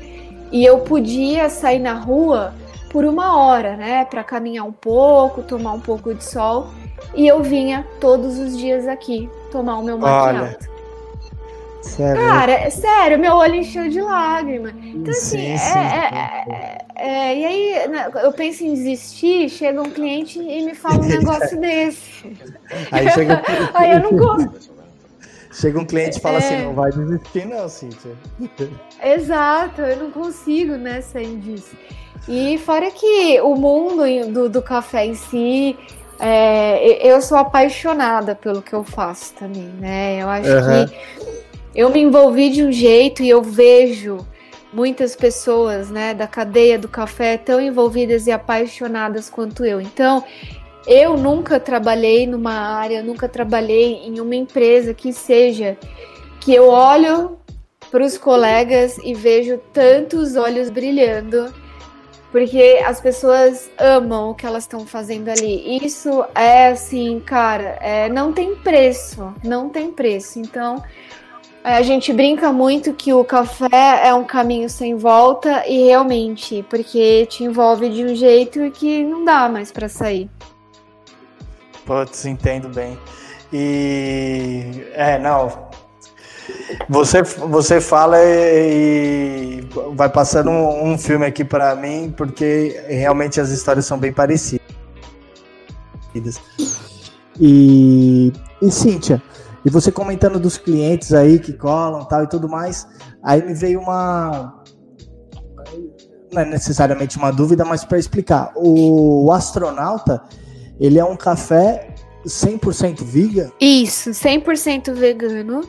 [0.50, 2.54] e eu podia sair na rua
[2.90, 4.04] por uma hora, né?
[4.04, 6.68] Para caminhar um pouco, tomar um pouco de sol.
[7.14, 10.75] E eu vinha todos os dias aqui tomar o meu maquiado.
[11.82, 12.22] Sério?
[12.22, 14.70] Cara, é sério, meu olho encheu de lágrima.
[14.70, 15.78] Então, assim, sim, é, sim.
[15.78, 20.74] É, é, é, e aí né, eu penso em desistir, chega um cliente e me
[20.74, 22.36] fala um negócio desse.
[22.90, 23.42] Aí, chega...
[23.74, 24.76] aí eu não gosto.
[25.52, 28.12] Chega um cliente e fala assim, não vai desistir não, Cíntia.
[29.02, 31.74] Exato, eu não consigo, né, sair disso.
[32.28, 35.78] E fora que o mundo do, do café em si,
[36.18, 40.20] é, eu sou apaixonada pelo que eu faço também, né?
[40.20, 40.86] Eu acho uhum.
[40.86, 41.35] que
[41.76, 44.26] eu me envolvi de um jeito e eu vejo
[44.72, 49.78] muitas pessoas, né, da cadeia do café tão envolvidas e apaixonadas quanto eu.
[49.78, 50.24] Então,
[50.86, 55.76] eu nunca trabalhei numa área, nunca trabalhei em uma empresa que seja
[56.40, 57.36] que eu olho
[57.90, 61.52] para os colegas e vejo tantos olhos brilhando,
[62.32, 65.84] porque as pessoas amam o que elas estão fazendo ali.
[65.84, 70.38] Isso é assim, cara, é, não tem preço, não tem preço.
[70.38, 70.82] Então,
[71.74, 77.26] a gente brinca muito que o café é um caminho sem volta e realmente, porque
[77.26, 80.30] te envolve de um jeito que não dá mais para sair.
[81.84, 82.96] Putz, entendo bem.
[83.52, 85.66] E é, não.
[86.88, 93.40] Você, você fala e, e vai passando um, um filme aqui para mim, porque realmente
[93.40, 94.60] as histórias são bem parecidas.
[97.40, 99.20] E, e Cíntia,
[99.66, 102.86] e você comentando dos clientes aí que colam tal e tudo mais,
[103.20, 104.62] aí me veio uma.
[106.32, 108.52] Não é necessariamente uma dúvida, mas para explicar.
[108.54, 110.22] O astronauta,
[110.78, 111.92] ele é um café
[112.24, 113.50] 100% vegan?
[113.60, 115.62] Isso, 100% vegano.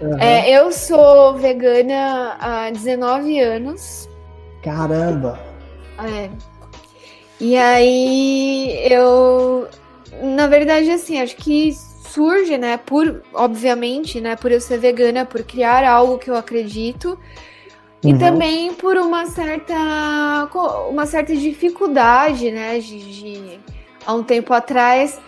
[0.00, 0.18] Uhum.
[0.18, 4.08] É, eu sou vegana há 19 anos.
[4.60, 5.38] Caramba!
[6.04, 6.28] É.
[7.38, 9.68] E aí eu.
[10.34, 11.68] Na verdade, assim, acho que
[12.16, 17.18] surge, né, por, obviamente, né, por eu ser vegana, por criar algo que eu acredito,
[18.02, 18.10] uhum.
[18.10, 20.48] e também por uma certa,
[20.88, 23.60] uma certa dificuldade, né, de, de
[24.06, 25.20] há um tempo atrás,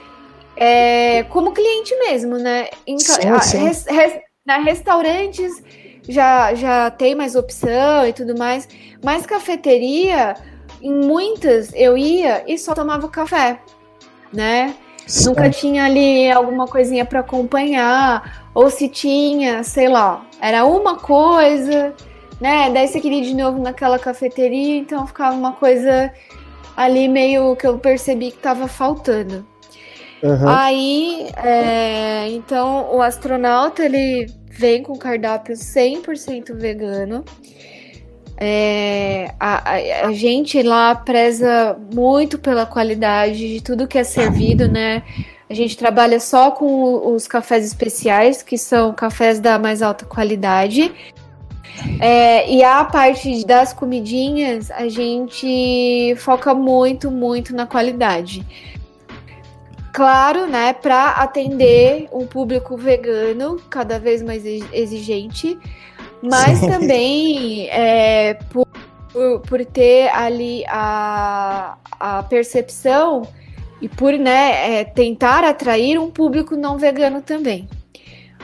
[0.56, 3.58] é, como cliente mesmo, né, em, sim, sim.
[3.64, 4.12] Res, res,
[4.46, 5.62] né, restaurantes
[6.08, 8.66] já, já tem mais opção e tudo mais,
[9.04, 10.34] mas cafeteria,
[10.80, 13.60] em muitas eu ia e só tomava café,
[14.32, 14.74] né,
[15.24, 21.94] Nunca tinha ali alguma coisinha para acompanhar, ou se tinha, sei lá, era uma coisa,
[22.40, 22.70] né?
[22.70, 26.12] Daí você queria de novo naquela cafeteria, então ficava uma coisa
[26.76, 29.46] ali meio que eu percebi que estava faltando.
[30.22, 30.48] Uhum.
[30.48, 37.24] Aí, é, então, o astronauta ele vem com cardápio 100% vegano.
[38.40, 39.72] É, a,
[40.06, 45.02] a, gente lá preza muito pela qualidade de tudo que é servido, né?
[45.50, 50.94] A gente trabalha só com os cafés especiais, que são cafés da mais alta qualidade.
[52.00, 58.46] É, e a parte das comidinhas, a gente foca muito, muito na qualidade.
[59.92, 65.58] Claro, né, para atender um público vegano cada vez mais exigente,
[66.22, 68.66] mas também é, por,
[69.46, 73.26] por, ter ali a, a percepção
[73.80, 77.68] e por né, é, tentar atrair um público não vegano também.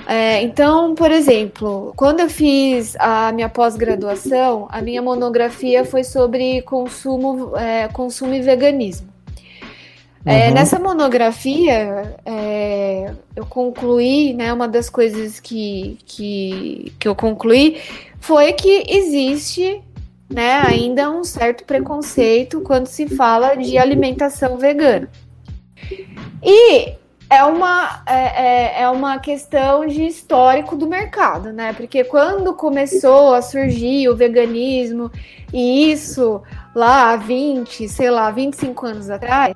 [0.07, 6.61] É, então, por exemplo, quando eu fiz a minha pós-graduação, a minha monografia foi sobre
[6.63, 9.14] consumo, é, consumo e veganismo.
[10.27, 10.55] É, uhum.
[10.55, 17.81] nessa monografia, é, eu concluí, né, uma das coisas que, que, que eu concluí
[18.21, 19.83] foi que existe
[20.31, 25.11] né, ainda um certo preconceito quando se fala de alimentação vegana.
[26.43, 26.95] E
[27.29, 31.73] é uma, é, é, é uma questão de histórico do mercado, né?
[31.73, 35.11] Porque quando começou a surgir o veganismo,
[35.53, 36.43] e isso
[36.75, 39.55] lá há 20, sei lá, 25 anos atrás,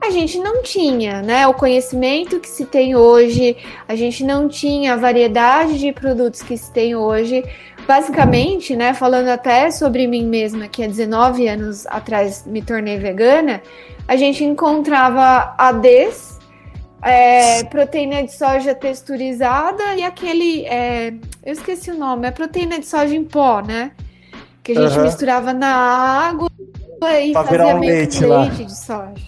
[0.00, 4.94] a gente não tinha, né, o conhecimento que se tem hoje, a gente não tinha
[4.94, 7.44] a variedade de produtos que se tem hoje.
[7.86, 13.62] Basicamente, né, falando até sobre mim mesma, que há 19 anos atrás me tornei vegana,
[14.06, 16.38] a gente encontrava ADs,
[17.02, 22.86] é, proteína de soja texturizada e aquele, é, eu esqueci o nome, é proteína de
[22.86, 23.92] soja em pó, né?
[24.62, 25.04] Que a gente uhum.
[25.04, 26.48] misturava na água
[27.22, 29.27] e pra fazia um leite, leite de soja.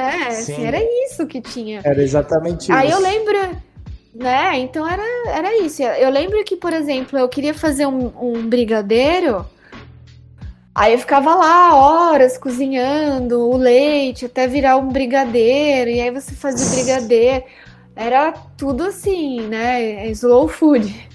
[0.00, 0.26] Né?
[0.28, 1.80] Assim, era isso que tinha.
[1.84, 2.72] Era exatamente isso.
[2.72, 3.38] Aí eu lembro,
[4.14, 4.58] né?
[4.58, 5.82] Então era, era isso.
[5.82, 9.46] Eu lembro que, por exemplo, eu queria fazer um, um brigadeiro.
[10.74, 15.90] Aí eu ficava lá horas cozinhando o leite até virar um brigadeiro.
[15.90, 17.44] E aí você fazia o brigadeiro.
[17.94, 20.06] Era tudo assim, né?
[20.10, 21.08] Slow food.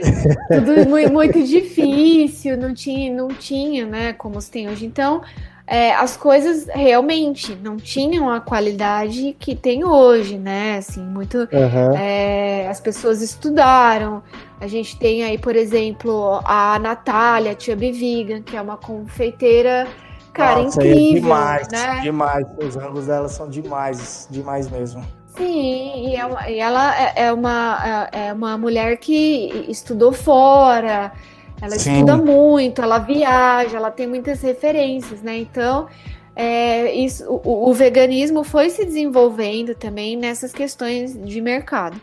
[0.48, 4.12] tudo muito, muito difícil, não tinha, não tinha, né?
[4.12, 4.86] Como se tem hoje.
[4.86, 5.22] Então,
[5.70, 10.78] é, as coisas realmente não tinham a qualidade que tem hoje, né?
[10.78, 11.38] Assim, muito.
[11.38, 11.96] Uhum.
[11.96, 14.20] É, as pessoas estudaram.
[14.60, 19.86] A gente tem aí, por exemplo, a Natália, tia Vegan, que é uma confeiteira,
[20.32, 21.18] cara, Nossa, é incrível.
[21.18, 22.00] É demais, né?
[22.02, 22.46] demais.
[22.58, 25.04] Os rangos dela são demais, demais mesmo.
[25.36, 31.12] Sim, e, é e ela é, é uma, é, é uma mulher que estudou fora,
[31.60, 31.92] ela Sim.
[31.92, 35.36] estuda muito, ela viaja, ela tem muitas referências, né?
[35.38, 35.88] Então,
[36.34, 42.00] é, isso, o, o, veganismo foi se desenvolvendo também nessas questões de mercado.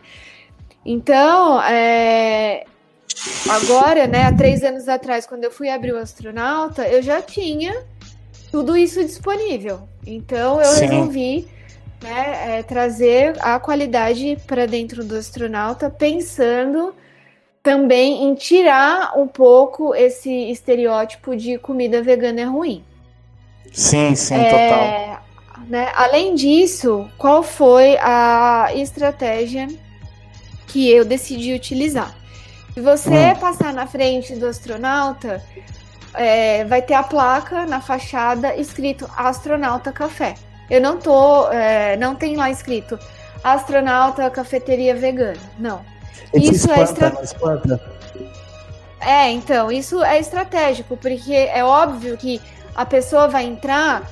[0.86, 2.64] Então, é,
[3.48, 7.82] agora, né, há três anos atrás, quando eu fui abrir o astronauta, eu já tinha
[8.50, 9.80] tudo isso disponível.
[10.06, 10.86] Então, eu Sim.
[10.86, 11.48] resolvi
[12.00, 16.94] né, é, trazer a qualidade para dentro do astronauta, pensando
[17.68, 22.82] também em tirar um pouco esse estereótipo de comida vegana é ruim.
[23.74, 25.22] Sim, sim, é, total.
[25.68, 29.68] Né, além disso, qual foi a estratégia
[30.66, 32.16] que eu decidi utilizar?
[32.72, 33.36] Se você hum.
[33.38, 35.44] passar na frente do astronauta,
[36.14, 40.36] é, vai ter a placa na fachada escrito Astronauta Café.
[40.70, 42.98] Eu não tô, é, não tem lá escrito
[43.44, 45.36] Astronauta Cafeteria Vegana.
[45.58, 45.97] Não
[46.34, 47.80] isso é espanta,
[49.00, 52.40] é É, então, isso é estratégico, porque é óbvio que
[52.74, 54.10] a pessoa vai entrar,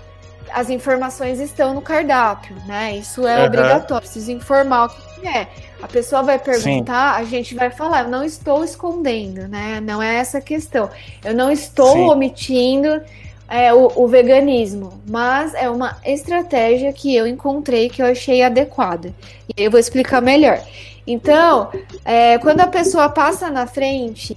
[0.53, 2.97] as informações estão no cardápio, né?
[2.97, 3.47] Isso é uhum.
[3.47, 5.49] obrigatório, precisa informar o que é.
[5.83, 7.23] A pessoa vai perguntar, Sim.
[7.23, 9.81] a gente vai falar, eu não estou escondendo, né?
[9.81, 10.89] Não é essa a questão.
[11.25, 12.09] Eu não estou Sim.
[12.09, 13.03] omitindo
[13.49, 19.15] é, o, o, veganismo, mas é uma estratégia que eu encontrei que eu achei adequada.
[19.57, 20.61] E eu vou explicar melhor.
[21.07, 21.71] Então,
[22.05, 24.37] é, quando a pessoa passa na frente,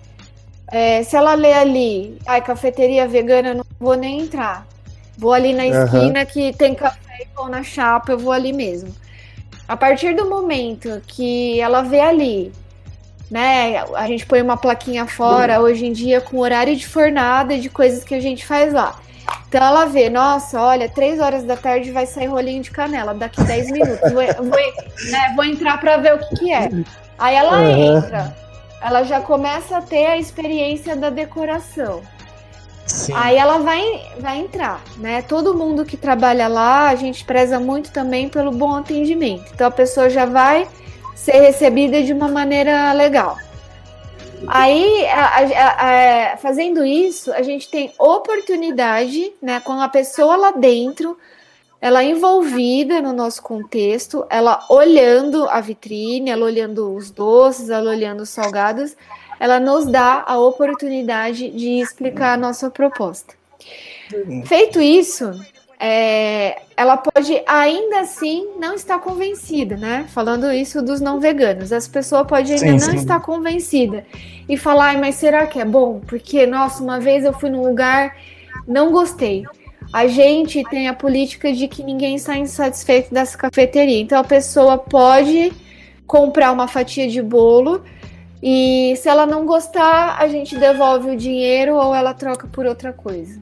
[0.71, 4.67] é, se ela lê ali, ai, cafeteria vegana, eu não vou nem entrar.
[5.17, 6.25] Vou ali na esquina uhum.
[6.25, 8.93] que tem café e pão na chapa, eu vou ali mesmo.
[9.67, 12.51] A partir do momento que ela vê ali,
[13.29, 17.69] né, a gente põe uma plaquinha fora, hoje em dia, com horário de fornada de
[17.69, 18.99] coisas que a gente faz lá.
[19.47, 23.43] Então ela vê, nossa, olha, três horas da tarde vai sair rolinho de canela, daqui
[23.43, 24.11] 10 minutos.
[24.11, 26.69] Vou, vou, né, vou entrar para ver o que, que, é.
[27.17, 27.97] Aí ela uhum.
[27.97, 28.35] entra,
[28.81, 32.01] ela já começa a ter a experiência da decoração.
[32.85, 33.13] Sim.
[33.15, 33.83] Aí ela vai,
[34.19, 35.21] vai entrar, né?
[35.21, 39.51] Todo mundo que trabalha lá, a gente preza muito também pelo bom atendimento.
[39.53, 40.67] Então a pessoa já vai
[41.15, 43.37] ser recebida de uma maneira legal.
[44.47, 50.51] Aí, a, a, a, fazendo isso, a gente tem oportunidade, né, com a pessoa lá
[50.51, 51.17] dentro,
[51.81, 58.21] ela envolvida no nosso contexto, ela olhando a vitrine, ela olhando os doces, ela olhando
[58.21, 58.95] os salgados,
[59.39, 63.33] ela nos dá a oportunidade de explicar a nossa proposta.
[64.45, 65.31] Feito isso,
[65.79, 70.05] é, ela pode ainda assim não estar convencida, né?
[70.13, 72.95] Falando isso dos não veganos, essa pessoa pode ainda sim, não sim.
[72.95, 74.05] estar convencida
[74.47, 75.99] e falar, mas será que é bom?
[76.07, 78.15] Porque, nossa, uma vez eu fui num lugar,
[78.65, 79.43] não gostei.
[79.91, 83.99] A gente tem a política de que ninguém sai insatisfeito dessa cafeteria.
[83.99, 85.51] Então a pessoa pode
[86.07, 87.83] comprar uma fatia de bolo
[88.41, 92.93] e se ela não gostar, a gente devolve o dinheiro ou ela troca por outra
[92.93, 93.37] coisa.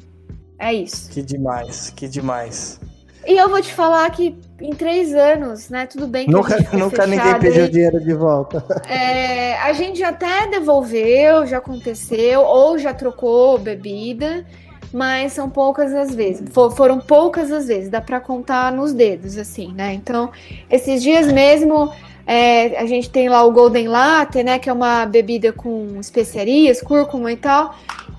[0.58, 1.12] É isso.
[1.12, 2.80] Que demais, que demais.
[3.28, 5.86] E eu vou te falar que em três anos, né?
[5.86, 8.64] Tudo bem que nunca, nunca ninguém pediu e, dinheiro de volta.
[8.90, 14.46] É, a gente até devolveu, já aconteceu, ou já trocou bebida,
[14.94, 16.48] mas são poucas as vezes.
[16.54, 19.94] For, foram poucas as vezes, dá para contar nos dedos, assim, né?
[19.94, 20.32] Então,
[20.70, 21.92] esses dias mesmo.
[22.28, 24.60] É, a gente tem lá o Golden Latte, né?
[24.60, 27.74] Que é uma bebida com especiarias, cúrcuma e tal.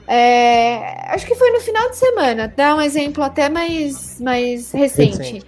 [0.07, 5.43] É, acho que foi no final de semana, dá um exemplo até mais, mais recente.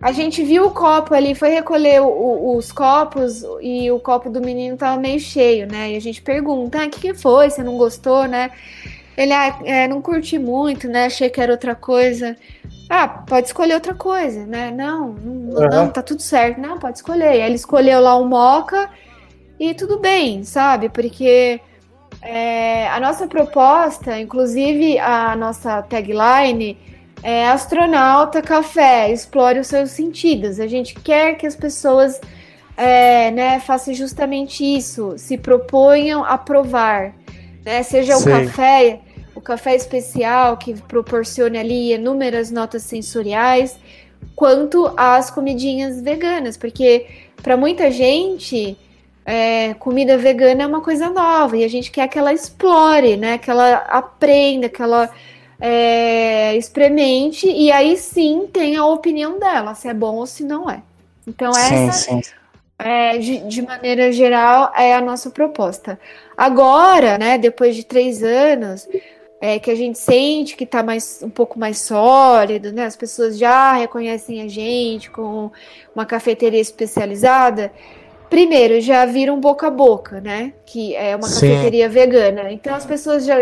[0.00, 4.40] A gente viu o copo ali, foi recolher o, os copos e o copo do
[4.40, 5.92] menino tava meio cheio, né?
[5.92, 7.48] E a gente pergunta, ah, o que, que foi?
[7.48, 8.50] Você não gostou, né?
[9.18, 11.06] Ele, ah, é, não curti muito, né?
[11.06, 12.36] Achei que era outra coisa.
[12.88, 14.70] Ah, pode escolher outra coisa, né?
[14.70, 15.68] Não, não, uhum.
[15.68, 16.60] não tá tudo certo.
[16.60, 17.30] Não, pode escolher.
[17.30, 18.88] Aí ele escolheu lá um moca
[19.58, 20.88] e tudo bem, sabe?
[20.88, 21.60] Porque
[22.22, 26.78] é, a nossa proposta, inclusive a nossa tagline,
[27.20, 30.60] é astronauta café, explore os seus sentidos.
[30.60, 32.20] A gente quer que as pessoas
[32.76, 37.16] é, né, façam justamente isso, se proponham a provar,
[37.64, 38.22] né, seja Sim.
[38.22, 39.00] o café,
[39.38, 43.78] o café especial que proporcione ali inúmeras notas sensoriais,
[44.34, 47.06] quanto as comidinhas veganas, porque
[47.40, 48.76] para muita gente
[49.24, 53.38] é, comida vegana é uma coisa nova e a gente quer que ela explore, né?
[53.38, 55.08] Que ela aprenda, que ela
[55.60, 60.68] é, experimente e aí sim tem a opinião dela, se é bom ou se não
[60.68, 60.82] é.
[61.28, 62.32] Então, essa, sim, sim.
[62.76, 65.98] É, de, de, maneira geral, é a nossa proposta.
[66.36, 68.88] Agora, né, depois de três anos,
[69.40, 72.86] é, que a gente sente que está mais, um pouco mais sólido, né?
[72.86, 75.50] As pessoas já reconhecem a gente com
[75.94, 77.72] uma cafeteria especializada
[78.28, 80.52] primeiro, já viram boca a boca, né?
[80.64, 81.50] Que é uma Sim.
[81.50, 82.52] cafeteria vegana.
[82.52, 83.36] Então as pessoas já,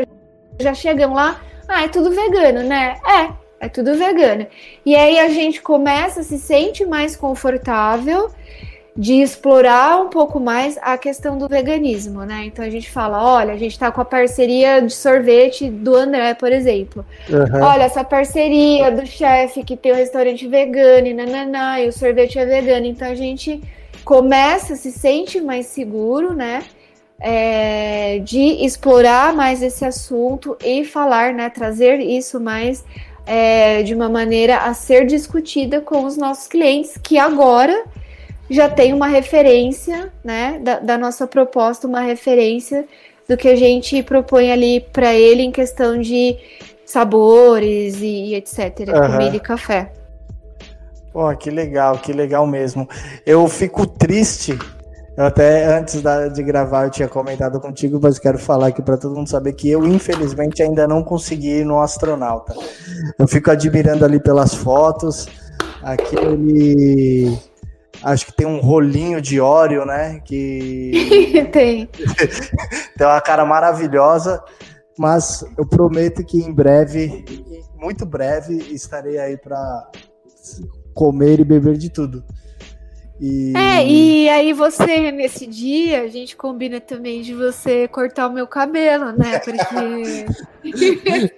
[0.61, 2.97] já chegam lá, ah, é tudo vegano, né?
[3.05, 4.47] É, é tudo vegano.
[4.84, 8.30] E aí a gente começa, se sente mais confortável
[8.97, 12.44] de explorar um pouco mais a questão do veganismo, né?
[12.47, 16.32] Então a gente fala, olha, a gente está com a parceria de sorvete do André,
[16.32, 17.05] por exemplo.
[17.28, 17.62] Uhum.
[17.62, 21.92] Olha, essa parceria do chefe que tem o um restaurante vegano e nananá, e o
[21.92, 22.86] sorvete é vegano.
[22.86, 23.62] Então a gente
[24.03, 26.62] começa, se sente mais seguro, né?
[27.18, 31.51] É, de explorar mais esse assunto e falar, né?
[31.51, 32.82] Trazer isso mais
[33.26, 37.84] é, de uma maneira a ser discutida com os nossos clientes, que agora
[38.49, 40.59] já tem uma referência, né?
[40.62, 42.86] Da, da nossa proposta, uma referência
[43.28, 46.36] do que a gente propõe ali para ele em questão de
[46.84, 48.80] sabores e, e etc.
[48.80, 49.12] Uhum.
[49.12, 49.92] Comida e café.
[51.12, 52.88] Pô, que legal, que legal mesmo.
[53.24, 54.57] Eu fico triste.
[55.16, 58.99] Eu até antes da, de gravar eu tinha comentado contigo, mas quero falar aqui para
[58.99, 62.55] todo mundo saber que eu infelizmente ainda não consegui ir no astronauta.
[63.18, 65.26] Eu fico admirando ali pelas fotos.
[65.82, 67.34] Aquele
[68.03, 70.20] acho que tem um rolinho de óleo, né?
[70.24, 71.86] Que tem.
[72.97, 74.42] tem uma cara maravilhosa,
[74.99, 77.24] mas eu prometo que em breve,
[77.76, 79.90] muito breve, estarei aí para
[80.94, 82.24] comer e beber de tudo.
[83.18, 83.57] E...
[83.57, 88.47] É, e aí você, nesse dia, a gente combina também de você cortar o meu
[88.47, 89.38] cabelo, né?
[89.38, 90.26] Porque.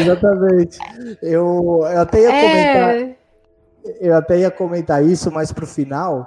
[0.00, 0.78] exatamente.
[1.22, 3.16] Eu, eu até ia é...
[4.00, 6.26] Eu até ia comentar isso mais pro final,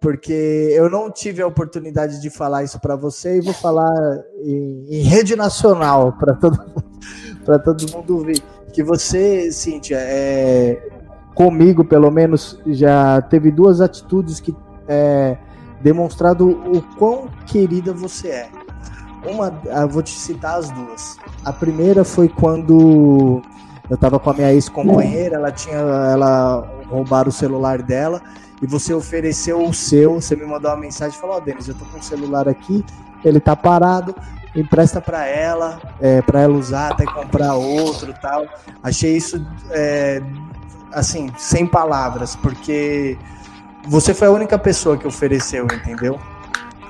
[0.00, 3.92] porque eu não tive a oportunidade de falar isso para você e vou falar
[4.42, 6.58] em, em rede nacional para todo,
[7.44, 8.40] para todo mundo ver.
[8.72, 10.80] Que você, Cíntia, é,
[11.34, 14.54] comigo, pelo menos, já teve duas atitudes que
[14.88, 15.36] é,
[15.82, 18.48] demonstrado o quão querida você é.
[19.24, 21.16] Uma, eu vou te citar as duas.
[21.44, 23.40] A primeira foi quando
[23.88, 28.22] eu estava com a minha ex-companheira, ela tinha, ela roubaram o celular dela
[28.60, 31.66] e você ofereceu o seu, você me mandou uma mensagem e falou: Ó, oh, Denis,
[31.66, 32.84] eu tô com o celular aqui,
[33.24, 34.14] ele tá parado,
[34.54, 38.46] empresta para ela, é, para ela usar, até comprar outro tal.
[38.82, 40.22] Achei isso, é,
[40.92, 43.18] assim, sem palavras, porque
[43.88, 46.20] você foi a única pessoa que ofereceu, entendeu?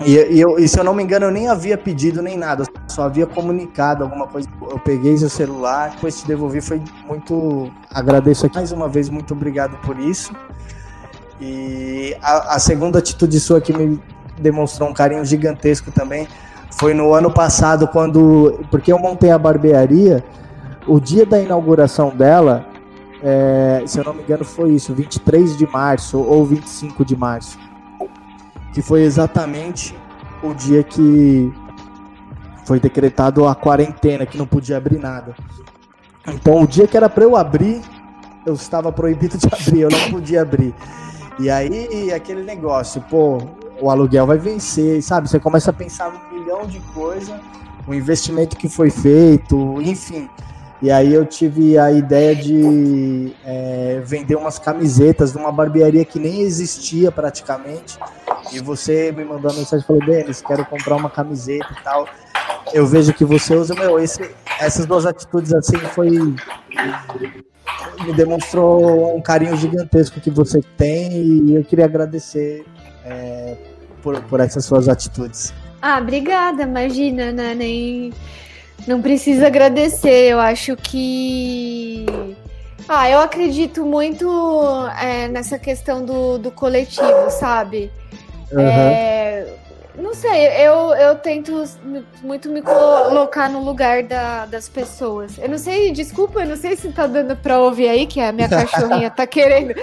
[0.05, 2.64] E, e, eu, e se eu não me engano, eu nem havia pedido nem nada,
[2.93, 4.49] só havia comunicado alguma coisa.
[4.61, 7.70] Eu peguei seu celular, depois te devolvi, foi muito.
[7.90, 10.32] Agradeço aqui mais uma vez, muito obrigado por isso.
[11.40, 14.01] E a, a segunda atitude sua que me
[14.38, 16.28] demonstrou um carinho gigantesco também
[16.70, 18.61] foi no ano passado, quando.
[18.70, 20.24] Porque eu montei a barbearia,
[20.86, 22.66] o dia da inauguração dela,
[23.22, 27.59] é, se eu não me engano, foi isso, 23 de março ou 25 de março.
[28.72, 29.95] Que foi exatamente
[30.43, 31.53] o dia que
[32.64, 35.34] foi decretado a quarentena, que não podia abrir nada.
[36.26, 37.80] Então, o dia que era para eu abrir,
[38.46, 40.74] eu estava proibido de abrir, eu não podia abrir.
[41.38, 43.38] E aí, aquele negócio, pô,
[43.80, 45.28] o aluguel vai vencer, sabe?
[45.28, 47.34] Você começa a pensar um milhão de coisas,
[47.86, 50.28] o investimento que foi feito, enfim.
[50.80, 56.18] E aí eu tive a ideia de é, vender umas camisetas de uma barbearia que
[56.18, 57.96] nem existia praticamente.
[58.52, 62.08] E você me mandou uma mensagem falou, Denis, quero comprar uma camiseta e tal.
[62.72, 64.30] Eu vejo que você usa, meu, esse,
[64.61, 66.11] essas duas atitudes assim foi.
[66.11, 72.64] Me demonstrou um carinho gigantesco que você tem e eu queria agradecer
[73.05, 73.57] é,
[74.03, 75.53] por, por essas suas atitudes.
[75.80, 77.55] Ah, obrigada, imagina, né?
[77.55, 78.12] Nem.
[78.86, 82.07] Não precisa agradecer, eu acho que.
[82.88, 84.28] Ah, eu acredito muito
[85.01, 87.90] é, nessa questão do, do coletivo, sabe?
[88.51, 88.61] Uhum.
[88.61, 89.47] É,
[89.97, 91.64] não sei, eu, eu tento
[92.22, 95.36] muito me colocar no lugar da, das pessoas.
[95.38, 98.32] Eu não sei, desculpa, eu não sei se tá dando pra ouvir aí, que a
[98.32, 99.74] minha cachorrinha tá querendo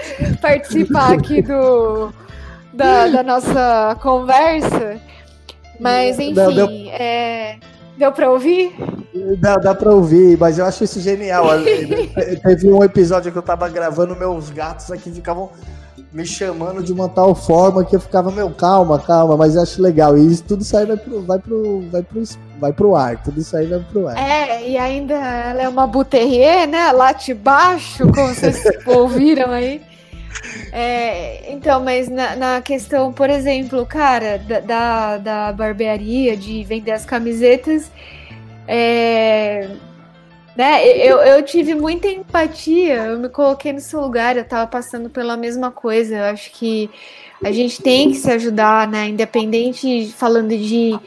[0.42, 2.12] participar aqui do,
[2.74, 5.00] da, da nossa conversa.
[5.80, 6.68] Mas, enfim, deu, deu...
[6.92, 7.58] É...
[7.96, 8.76] deu pra ouvir?
[9.38, 11.46] Dá, dá pra ouvir, mas eu acho isso genial.
[12.44, 15.52] Teve um episódio que eu tava gravando, meus gatos aqui ficavam
[16.12, 19.82] me chamando de uma tal forma que eu ficava, meu, calma, calma, mas eu acho
[19.82, 20.18] legal.
[20.18, 22.24] E isso tudo isso aí vai pro, vai pro, vai pro,
[22.60, 24.18] vai pro ar, tudo isso aí vai pro ar.
[24.18, 26.92] É, e ainda ela é uma buterrier, né?
[26.92, 29.82] Late baixo, como vocês ouviram aí.
[30.72, 36.92] É, então, mas na, na, questão, por exemplo, cara, da, da, da barbearia, de vender
[36.92, 37.92] as camisetas,
[38.68, 39.70] é,
[40.60, 45.10] né, eu, eu tive muita empatia, eu me coloquei no seu lugar, eu tava passando
[45.10, 46.90] pela mesma coisa, eu acho que
[47.42, 51.00] a gente tem que se ajudar, né, independente, falando de,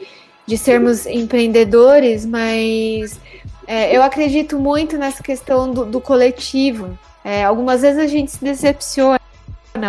[0.47, 3.19] de sermos empreendedores, mas
[3.67, 8.43] é, eu acredito muito nessa questão do, do coletivo, é, algumas vezes a gente se
[8.43, 9.19] decepciona,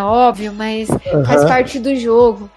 [0.02, 1.24] óbvio, mas uhum.
[1.24, 2.50] faz parte do jogo.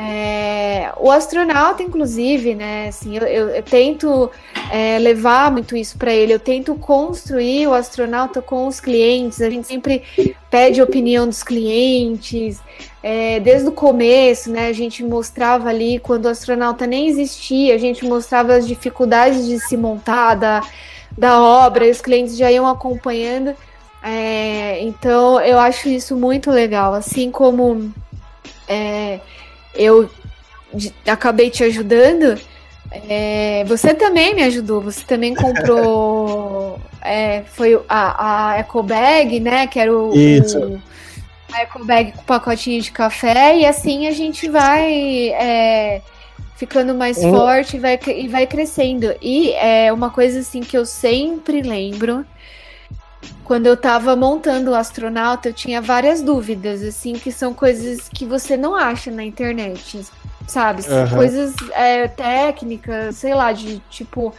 [0.00, 2.86] É, o astronauta, inclusive, né?
[2.86, 4.30] Assim, eu, eu, eu tento
[4.70, 6.32] é, levar muito isso para ele.
[6.32, 9.40] Eu tento construir o astronauta com os clientes.
[9.40, 10.04] A gente sempre
[10.48, 12.60] pede opinião dos clientes.
[13.02, 14.68] É, desde o começo, né?
[14.68, 17.74] A gente mostrava ali quando o astronauta nem existia.
[17.74, 20.62] A gente mostrava as dificuldades de se montar da,
[21.16, 21.88] da obra.
[21.88, 23.52] E os clientes já iam acompanhando.
[24.00, 26.94] É, então eu acho isso muito legal.
[26.94, 27.92] Assim como
[28.68, 29.18] é,
[29.74, 30.08] eu
[31.06, 32.38] acabei te ajudando,
[32.90, 34.80] é, você também me ajudou.
[34.80, 36.80] Você também comprou.
[37.00, 39.68] É, foi a, a Eco Bag, né?
[39.68, 40.58] Que era o, isso.
[40.58, 40.82] o
[41.52, 43.56] a Eco Bag com pacotinho de café.
[43.56, 46.02] E assim a gente vai é,
[46.56, 49.14] ficando mais forte e vai, e vai crescendo.
[49.22, 52.26] E é uma coisa assim que eu sempre lembro
[53.44, 58.24] quando eu estava montando o astronauta, eu tinha várias dúvidas, assim, que são coisas que
[58.24, 60.04] você não acha na internet,
[60.46, 60.82] sabe?
[60.82, 61.16] Uhum.
[61.16, 64.34] Coisas é, técnicas, sei lá, de tipo,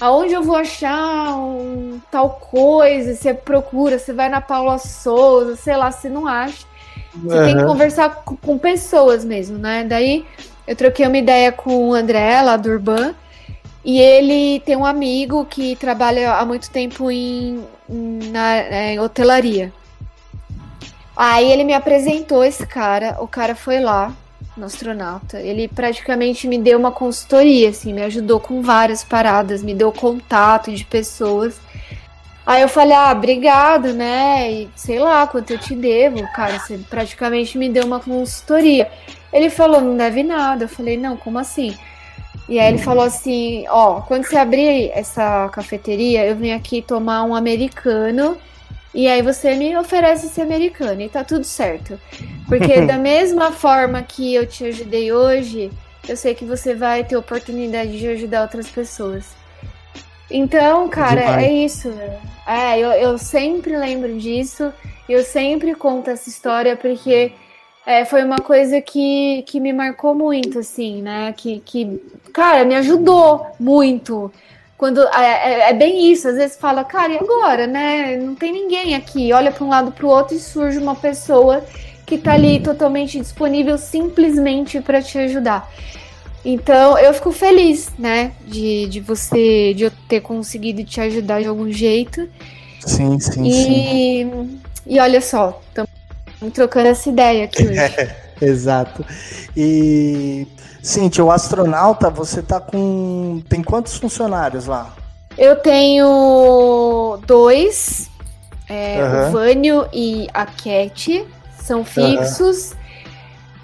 [0.00, 3.14] aonde eu vou achar um tal coisa?
[3.14, 6.64] Você procura, você vai na Paula Souza, sei lá, você não acha.
[7.14, 7.44] Você uhum.
[7.44, 9.84] tem que conversar com, com, pessoas mesmo, né?
[9.84, 10.24] Daí
[10.66, 13.14] eu troquei uma ideia com o André, lá do Urban,
[13.86, 19.72] e ele tem um amigo que trabalha há muito tempo em na é, hotelaria.
[21.16, 24.12] Aí ele me apresentou esse cara, o cara foi lá,
[24.56, 25.38] no astronauta.
[25.38, 30.72] Ele praticamente me deu uma consultoria, assim, me ajudou com várias paradas, me deu contato
[30.72, 31.60] de pessoas.
[32.44, 34.50] Aí eu falei, ah, obrigado, né?
[34.50, 36.58] E sei lá quanto eu te devo, cara.
[36.58, 38.90] Você praticamente me deu uma consultoria.
[39.32, 40.64] Ele falou, não deve nada.
[40.64, 41.76] Eu falei, não, como assim?
[42.48, 47.24] E aí ele falou assim: ó, quando você abrir essa cafeteria, eu venho aqui tomar
[47.24, 48.36] um americano.
[48.94, 52.00] E aí você me oferece esse americano e tá tudo certo.
[52.48, 55.70] Porque da mesma forma que eu te ajudei hoje,
[56.08, 59.36] eu sei que você vai ter oportunidade de ajudar outras pessoas.
[60.30, 61.44] Então, cara, Demais.
[61.44, 61.92] é isso.
[62.46, 64.72] É, eu, eu sempre lembro disso,
[65.08, 67.32] eu sempre conto essa história porque
[67.86, 71.32] é, foi uma coisa que, que me marcou muito, assim, né?
[71.36, 74.32] Que, que, cara, me ajudou muito.
[74.76, 78.16] Quando é, é, é, bem isso, às vezes fala, cara, e agora, né?
[78.16, 79.32] Não tem ninguém aqui.
[79.32, 81.64] Olha para um lado para o outro e surge uma pessoa
[82.04, 85.72] que tá ali totalmente disponível simplesmente para te ajudar.
[86.44, 91.48] Então, eu fico feliz, né, de, de você, de eu ter conseguido te ajudar de
[91.48, 92.28] algum jeito.
[92.84, 94.60] Sim, sim, e, sim.
[94.86, 95.95] E olha só, estamos
[96.52, 98.14] trocando essa ideia aqui hoje.
[98.40, 99.04] exato.
[99.56, 100.46] E,
[100.82, 103.42] Cintia, o astronauta, você tá com.
[103.48, 104.94] Tem quantos funcionários lá?
[105.36, 108.08] Eu tenho dois,
[108.68, 109.28] é, uhum.
[109.28, 111.26] o Vânio e a Cat,
[111.62, 112.72] são fixos.
[112.72, 112.86] Uhum.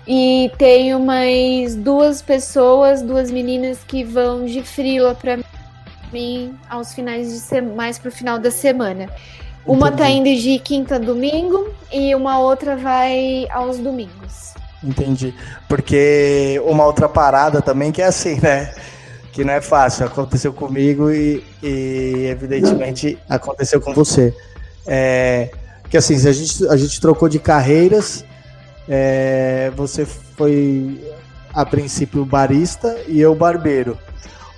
[0.07, 5.39] E tenho mais duas pessoas, duas meninas que vão de frila para
[6.12, 9.09] mim aos finais de semana, mais pro final da semana.
[9.66, 10.24] Uma tá Entendi.
[10.24, 14.54] tá indo de quinta a domingo e uma outra vai aos domingos.
[14.82, 15.34] Entendi.
[15.68, 18.74] Porque uma outra parada também que é assim, né?
[19.32, 20.04] Que não é fácil.
[20.04, 24.34] Aconteceu comigo e, e evidentemente aconteceu com você.
[24.86, 25.50] É,
[25.88, 28.24] que assim, a gente, a gente trocou de carreiras
[28.88, 31.00] é, você foi
[31.54, 33.98] a princípio barista e eu barbeiro.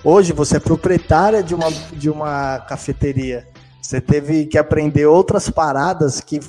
[0.03, 3.47] Hoje você é proprietária de uma, de uma cafeteria.
[3.85, 6.39] Você teve que aprender outras paradas que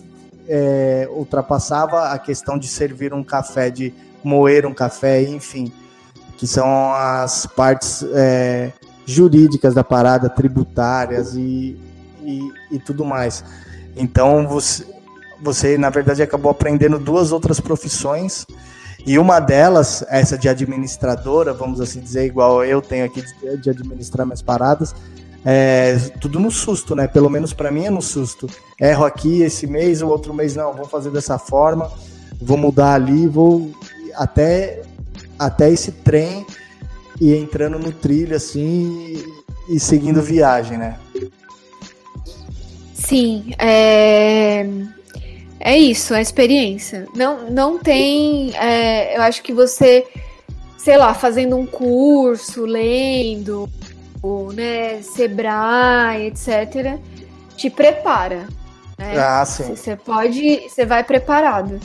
[0.48, 3.92] é, ultrapassava a questão de servir um café, de
[4.24, 5.70] moer um café, enfim,
[6.38, 8.72] que são as partes é,
[9.04, 11.78] jurídicas da parada, tributárias e,
[12.22, 13.44] e, e tudo mais.
[13.94, 14.86] Então você,
[15.38, 18.46] você na verdade acabou aprendendo duas outras profissões
[19.06, 23.68] e uma delas, essa de administradora, vamos assim dizer, igual eu tenho aqui de, de
[23.68, 24.94] administrar minhas paradas,
[25.48, 27.06] é tudo no susto, né?
[27.06, 28.48] Pelo menos para mim é no susto.
[28.80, 31.88] Erro aqui esse mês, o outro mês não, vou fazer dessa forma,
[32.42, 33.70] vou mudar ali, vou
[34.16, 34.82] até
[35.38, 36.44] até esse trem
[37.20, 39.22] e entrando no trilho assim
[39.68, 40.98] e seguindo viagem, né?
[42.92, 44.66] Sim, é...
[45.60, 47.06] É isso, a experiência.
[47.14, 48.54] Não, não tem.
[48.56, 50.06] É, eu acho que você,
[50.76, 53.68] sei lá, fazendo um curso, lendo,
[54.52, 56.98] né, Sebrae, etc.,
[57.56, 58.46] te prepara.
[58.98, 59.18] Né?
[59.18, 59.74] Ah, sim.
[59.74, 60.68] Você pode.
[60.68, 61.80] Você vai preparado.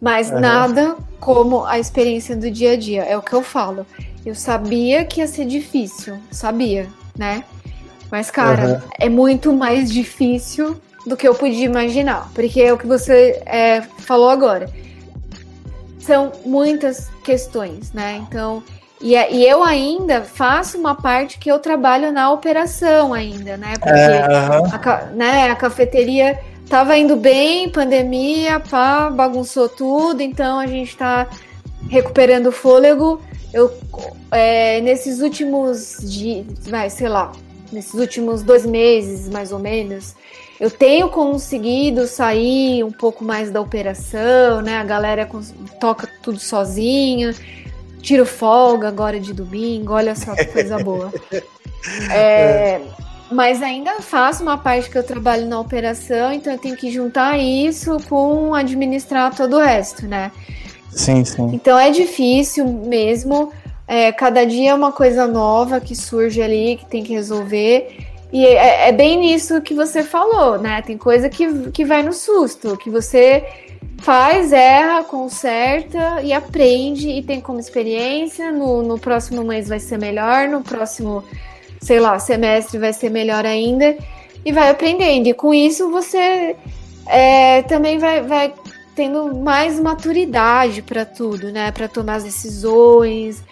[0.00, 0.40] Mas uhum.
[0.40, 3.02] nada como a experiência do dia a dia.
[3.04, 3.86] É o que eu falo.
[4.24, 7.44] Eu sabia que ia ser difícil, sabia, né?
[8.10, 8.88] Mas, cara, uhum.
[8.98, 13.80] é muito mais difícil do que eu podia imaginar, porque é o que você é,
[13.80, 14.68] falou agora.
[16.00, 18.22] São muitas questões, né?
[18.26, 18.62] Então,
[19.00, 23.74] e, é, e, eu ainda faço uma parte que eu trabalho na operação ainda, né?
[23.74, 26.38] Porque é, a, né, a cafeteria
[26.68, 31.28] tava indo bem, pandemia, pá, bagunçou tudo, então a gente tá
[31.90, 33.20] recuperando o fôlego.
[33.52, 33.72] Eu,
[34.30, 37.32] é, nesses últimos dias, vai, sei lá,
[37.70, 40.14] nesses últimos dois meses, mais ou menos,
[40.58, 44.78] eu tenho conseguido sair um pouco mais da operação, né?
[44.78, 45.28] A galera
[45.78, 47.34] toca tudo sozinha,
[48.06, 51.12] tiro folga agora de domingo, olha só que coisa boa.
[52.10, 52.80] É,
[53.30, 57.38] mas ainda faço uma parte que eu trabalho na operação, então eu tenho que juntar
[57.38, 60.32] isso com administrar todo o resto, né?
[60.90, 61.50] Sim, sim.
[61.52, 63.52] Então é difícil mesmo.
[63.86, 67.98] É, cada dia é uma coisa nova que surge ali que tem que resolver.
[68.32, 70.82] E é, é, bem nisso que você falou, né?
[70.82, 73.44] Tem coisa que, que vai no susto, que você
[73.98, 78.52] faz, erra, conserta e aprende e tem como experiência.
[78.52, 81.24] No, no próximo mês vai ser melhor, no próximo,
[81.80, 83.96] sei lá, semestre vai ser melhor ainda.
[84.44, 85.26] E vai aprendendo.
[85.26, 86.56] E com isso você
[87.06, 88.54] é, também vai, vai
[88.94, 91.72] tendo mais maturidade para tudo, né?
[91.72, 93.42] Para tomar as decisões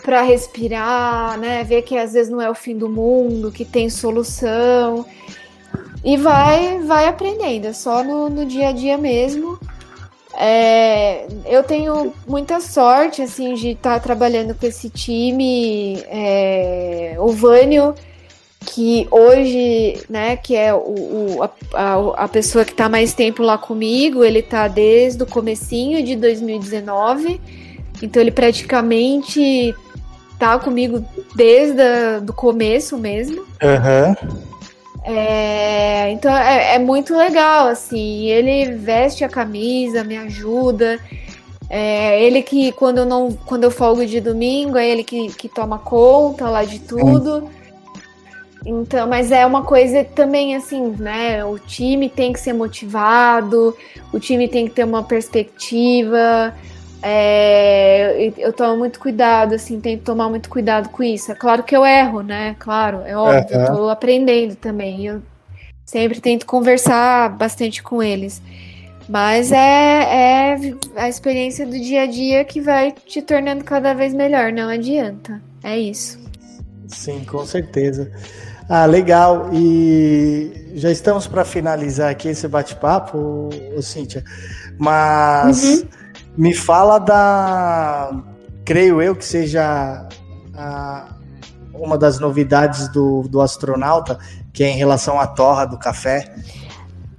[0.00, 1.62] para respirar, né?
[1.64, 5.04] Ver que às vezes não é o fim do mundo, que tem solução.
[6.04, 9.58] E vai, vai aprendendo, é só no, no dia a dia mesmo.
[10.36, 16.02] É, eu tenho muita sorte assim de estar tá trabalhando com esse time.
[16.08, 17.94] É, o Vânio,
[18.64, 21.42] que hoje, né, que é o, o
[21.74, 26.16] a, a, pessoa que está mais tempo lá comigo, ele está desde o comecinho de
[26.16, 27.40] 2019.
[28.02, 29.74] Então ele praticamente
[30.38, 31.04] tá comigo
[31.36, 31.82] desde
[32.28, 33.42] o começo mesmo.
[33.42, 34.51] Uhum.
[35.04, 38.26] É, então é, é, muito legal, assim.
[38.26, 40.98] Ele veste a camisa, me ajuda.
[41.68, 45.48] É ele que, quando eu não, quando eu folgo de domingo, é ele que, que
[45.48, 47.48] toma conta lá de tudo.
[48.64, 51.44] Então, mas é uma coisa também assim, né?
[51.44, 53.76] O time tem que ser motivado,
[54.12, 56.54] o time tem que ter uma perspectiva.
[57.02, 61.32] É, eu tomo muito cuidado, assim, tento tomar muito cuidado com isso.
[61.32, 62.54] É claro que eu erro, né?
[62.58, 63.64] Claro, é óbvio, uhum.
[63.64, 65.06] eu tô aprendendo também.
[65.06, 65.22] Eu
[65.84, 68.40] sempre tento conversar bastante com eles.
[69.08, 70.56] Mas é, é
[70.96, 75.42] a experiência do dia a dia que vai te tornando cada vez melhor, não adianta.
[75.62, 76.20] É isso.
[76.86, 78.10] Sim, com certeza.
[78.68, 79.50] Ah, legal.
[79.52, 83.50] E já estamos para finalizar aqui esse bate-papo,
[83.82, 84.24] Cíntia.
[84.78, 85.88] Mas uhum.
[86.36, 88.22] Me fala da.
[88.64, 90.08] Creio eu que seja
[90.54, 91.08] a,
[91.74, 94.18] uma das novidades do, do astronauta,
[94.52, 96.32] que é em relação à torra do café.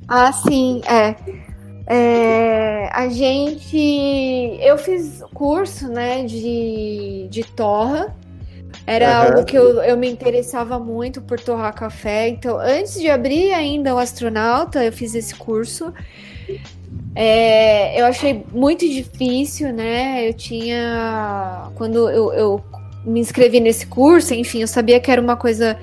[0.07, 1.15] Ah, sim, é.
[1.85, 4.57] É, a gente.
[4.61, 8.15] Eu fiz curso né, de, de torra.
[8.85, 9.27] Era uhum.
[9.27, 12.27] algo que eu, eu me interessava muito por torrar café.
[12.27, 15.93] Então, antes de abrir ainda o astronauta, eu fiz esse curso.
[17.15, 20.27] É, eu achei muito difícil, né?
[20.27, 21.69] Eu tinha.
[21.75, 22.63] Quando eu, eu
[23.05, 25.77] me inscrevi nesse curso, enfim, eu sabia que era uma coisa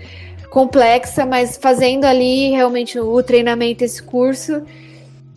[0.51, 4.63] complexa, mas fazendo ali realmente o treinamento, esse curso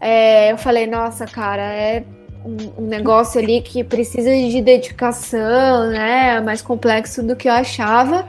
[0.04, 2.04] é, eu falei, nossa, cara, é
[2.44, 6.36] um, um, negócio ali que precisa de dedicação, né?
[6.36, 8.28] É mais complexo do que eu achava.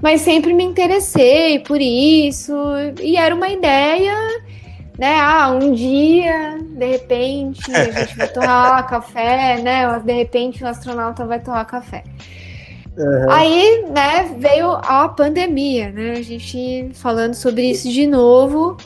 [0.00, 2.54] Mas sempre me interessei por isso.
[3.02, 4.14] E era uma ideia,
[4.98, 5.16] né?
[5.20, 10.00] Ah, um dia, de repente, a gente vai torrar café, né?
[10.00, 12.02] De repente o astronauta vai torrar café.
[12.96, 13.30] Uhum.
[13.30, 16.14] Aí, né, veio a pandemia, né?
[16.18, 18.76] A gente falando sobre isso de novo.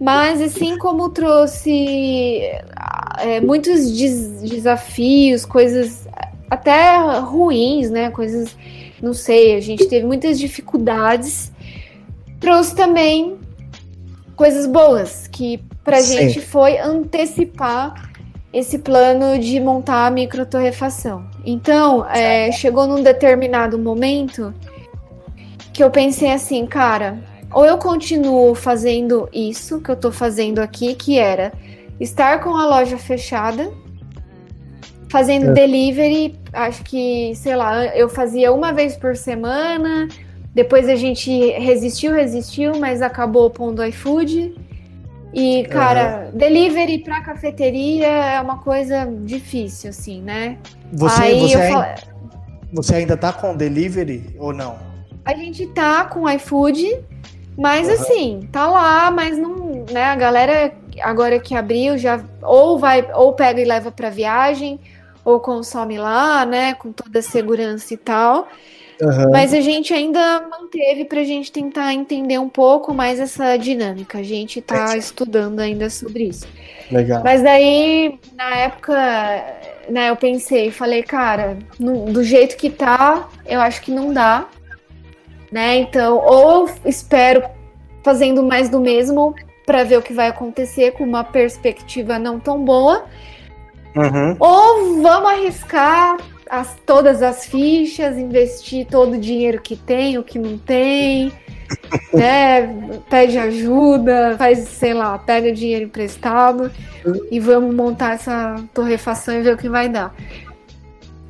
[0.00, 2.40] Mas assim como trouxe
[3.18, 6.08] é, muitos des desafios, coisas
[6.48, 8.10] até ruins, né?
[8.10, 8.56] Coisas,
[9.00, 11.52] não sei, a gente teve muitas dificuldades.
[12.40, 13.38] Trouxe também
[14.36, 16.18] coisas boas, que pra Sim.
[16.18, 18.10] gente foi antecipar
[18.52, 21.24] esse plano de montar a microtorrefação.
[21.44, 24.52] Então, é, chegou num determinado momento
[25.72, 27.18] que eu pensei assim, cara,
[27.52, 31.52] ou eu continuo fazendo isso que eu tô fazendo aqui, que era
[31.98, 33.72] estar com a loja fechada,
[35.08, 35.52] fazendo é.
[35.52, 40.08] delivery, acho que, sei lá, eu fazia uma vez por semana,
[40.54, 44.54] depois a gente resistiu, resistiu, mas acabou pondo iFood.
[45.32, 46.38] E, cara, uhum.
[46.38, 50.58] delivery pra cafeteria é uma coisa difícil, assim, né?
[50.92, 51.94] Você, Aí você, ainda,
[52.70, 54.78] você ainda tá com delivery ou não?
[55.24, 56.98] A gente tá com iFood,
[57.56, 57.94] mas uhum.
[57.94, 63.32] assim, tá lá, mas não, né, a galera agora que abriu já ou vai ou
[63.32, 64.78] pega e leva para viagem
[65.24, 68.48] ou consome lá, né, com toda a segurança e tal.
[69.02, 69.30] Uhum.
[69.32, 74.18] Mas a gente ainda manteve para a gente tentar entender um pouco mais essa dinâmica.
[74.18, 74.98] A gente está é.
[74.98, 76.46] estudando ainda sobre isso.
[76.90, 77.22] Legal.
[77.24, 78.94] Mas daí, na época,
[79.88, 84.46] né, eu pensei, falei, cara, no, do jeito que tá, eu acho que não dá
[85.52, 85.76] né?
[85.76, 87.44] Então, ou espero
[88.02, 89.34] fazendo mais do mesmo
[89.66, 93.04] para ver o que vai acontecer com uma perspectiva não tão boa,
[93.94, 94.36] uhum.
[94.40, 96.16] ou vamos arriscar
[96.52, 101.32] as, todas as fichas, investir todo o dinheiro que tem, o que não tem,
[102.12, 103.00] né?
[103.08, 106.70] Pede ajuda, faz, sei lá, pega dinheiro emprestado
[107.30, 110.14] e vamos montar essa torrefação e ver o que vai dar.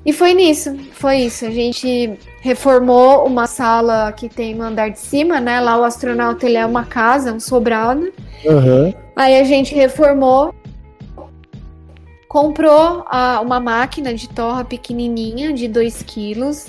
[0.04, 1.46] E foi nisso, foi isso.
[1.46, 5.60] A gente reformou uma sala que tem no andar de cima, né?
[5.60, 8.12] Lá o astronauta ele é uma casa, um sobrado.
[8.44, 8.92] Uhum.
[9.14, 10.52] Aí a gente reformou,
[12.32, 13.04] comprou
[13.42, 16.68] uma máquina de torra pequenininha de 2 quilos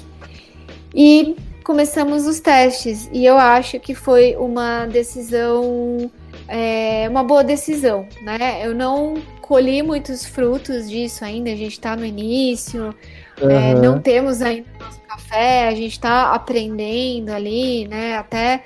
[0.93, 3.09] e começamos os testes.
[3.13, 6.11] E eu acho que foi uma decisão,
[6.49, 8.59] é, uma boa decisão, né?
[8.61, 12.93] Eu não colhi muitos frutos disso ainda, a gente está no início.
[13.41, 13.49] Uhum.
[13.49, 18.17] É, não temos ainda nosso café, a gente está aprendendo ali, né?
[18.17, 18.65] Até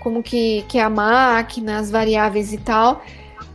[0.00, 3.02] como que, que é a máquina, as variáveis e tal.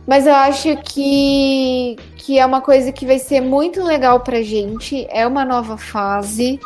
[0.06, 5.06] Mas eu acho que, que é uma coisa que vai ser muito legal pra gente.
[5.10, 6.60] É uma nova fase.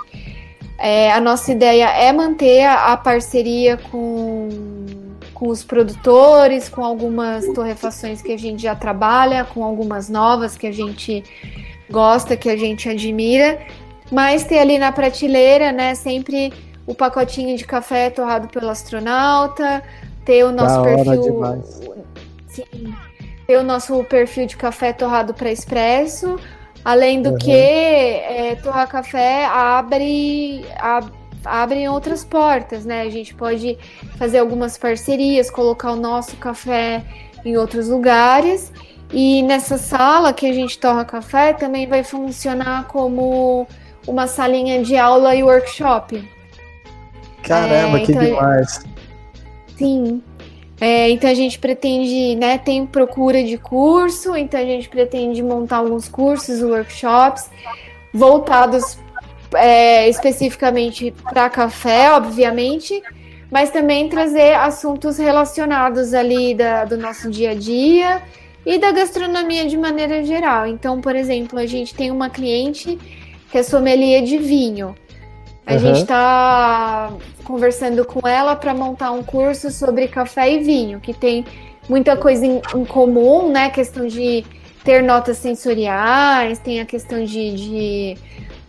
[0.79, 4.49] É, a nossa ideia é manter a, a parceria com,
[5.35, 10.67] com os produtores, com algumas torrefações que a gente já trabalha, com algumas novas que
[10.67, 11.23] a gente
[11.91, 13.59] gosta, que a gente admira,
[14.11, 16.53] mas ter ali na prateleira, né, sempre
[16.87, 19.83] o pacotinho de café torrado pelo astronauta,
[20.25, 21.63] ter o nosso da perfil.
[22.47, 22.95] Sim,
[23.49, 26.39] ter o nosso perfil de café torrado para expresso,
[26.85, 27.39] Além do uhum.
[27.39, 31.13] que, é, torrar café abre, abre,
[31.45, 33.03] abre outras portas, né?
[33.03, 33.77] A gente pode
[34.17, 37.05] fazer algumas parcerias, colocar o nosso café
[37.45, 38.73] em outros lugares.
[39.13, 43.67] E nessa sala que a gente torra café também vai funcionar como
[44.07, 46.27] uma salinha de aula e workshop.
[47.43, 48.85] Caramba, é, que então, demais!
[49.77, 50.23] Sim.
[50.81, 55.79] É, então a gente pretende, né, tem procura de curso, então a gente pretende montar
[55.79, 57.51] alguns cursos, workshops
[58.15, 58.97] voltados
[59.55, 63.03] é, especificamente para café, obviamente,
[63.51, 68.23] mas também trazer assuntos relacionados ali da, do nosso dia a dia
[68.65, 70.67] e da gastronomia de maneira geral.
[70.67, 72.99] Então, por exemplo, a gente tem uma cliente
[73.51, 74.95] que é sommelier de vinho.
[75.69, 75.79] A uhum.
[75.81, 77.13] gente está
[77.45, 81.45] conversando com ela para montar um curso sobre café e vinho, que tem
[81.87, 83.69] muita coisa em, em comum, né?
[83.69, 84.47] Questão de
[84.83, 88.17] ter notas sensoriais, tem a questão de, de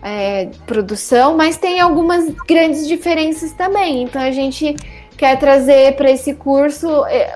[0.03, 4.03] é, produção, mas tem algumas grandes diferenças também.
[4.03, 4.75] Então a gente
[5.15, 7.33] quer trazer para esse curso é,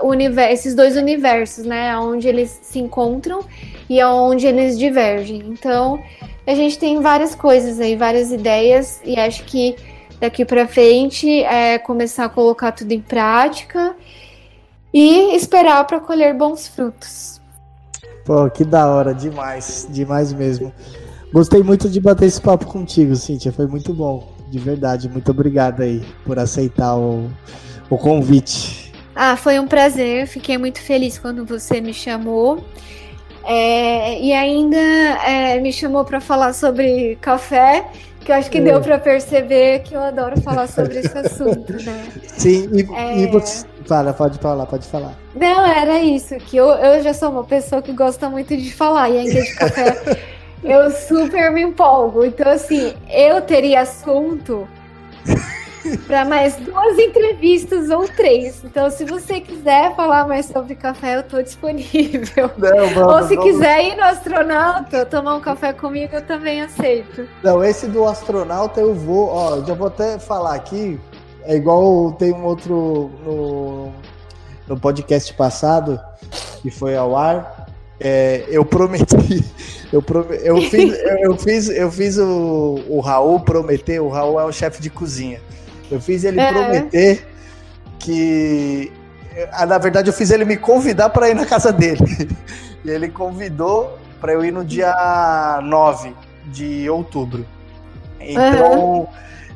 [0.51, 1.97] esses dois universos, né?
[1.97, 3.45] Onde eles se encontram
[3.89, 5.41] e onde eles divergem.
[5.47, 6.03] Então
[6.46, 9.76] a gente tem várias coisas aí, várias ideias, e acho que
[10.20, 13.96] daqui para frente é começar a colocar tudo em prática
[14.94, 17.41] e esperar para colher bons frutos.
[18.26, 20.74] Pô, que da hora, demais, demais mesmo.
[21.32, 25.10] Gostei muito de bater esse papo contigo, Cíntia, foi muito bom, de verdade.
[25.10, 27.30] Muito obrigado aí por aceitar o,
[27.89, 28.94] o convite.
[29.16, 32.64] Ah, foi um prazer, fiquei muito feliz quando você me chamou.
[33.46, 37.86] É, e ainda é, me chamou para falar sobre café,
[38.22, 38.62] que eu acho que é.
[38.62, 42.08] deu para perceber que eu adoro falar sobre esse assunto, né?
[42.28, 43.20] Sim, e, é...
[43.20, 43.66] e você.
[43.86, 45.14] Fala, pode falar, pode falar.
[45.36, 49.10] Não, era isso, que eu, eu já sou uma pessoa que gosta muito de falar,
[49.10, 49.98] e ainda de café
[50.64, 52.24] eu super me empolgo.
[52.24, 54.66] Então, assim, eu teria assunto
[56.05, 58.63] para mais duas entrevistas ou três.
[58.63, 62.51] Então, se você quiser falar mais sobre café, eu estou disponível.
[62.57, 63.51] Não, vamos, ou se vamos.
[63.51, 67.27] quiser ir no astronauta, tomar um café comigo, eu também aceito.
[67.43, 70.99] Não, esse do astronauta eu vou, ó, já vou até falar aqui.
[71.45, 73.91] É igual tem um outro no,
[74.67, 75.99] no podcast passado
[76.61, 77.67] que foi ao ar.
[77.99, 79.45] É, eu prometi,
[79.91, 83.99] eu, prometi, eu fiz, eu fiz, eu fiz o, o Raul prometer.
[83.99, 85.41] O Raul é o chefe de cozinha.
[85.94, 86.52] Eu fiz ele é.
[86.52, 87.28] prometer
[88.00, 88.91] que.
[89.52, 92.00] Ah, na verdade, eu fiz ele me convidar para ir na casa dele.
[92.86, 94.94] E ele convidou para eu ir no dia
[95.64, 96.14] 9
[96.48, 97.46] de outubro.
[98.20, 99.08] Então, uhum.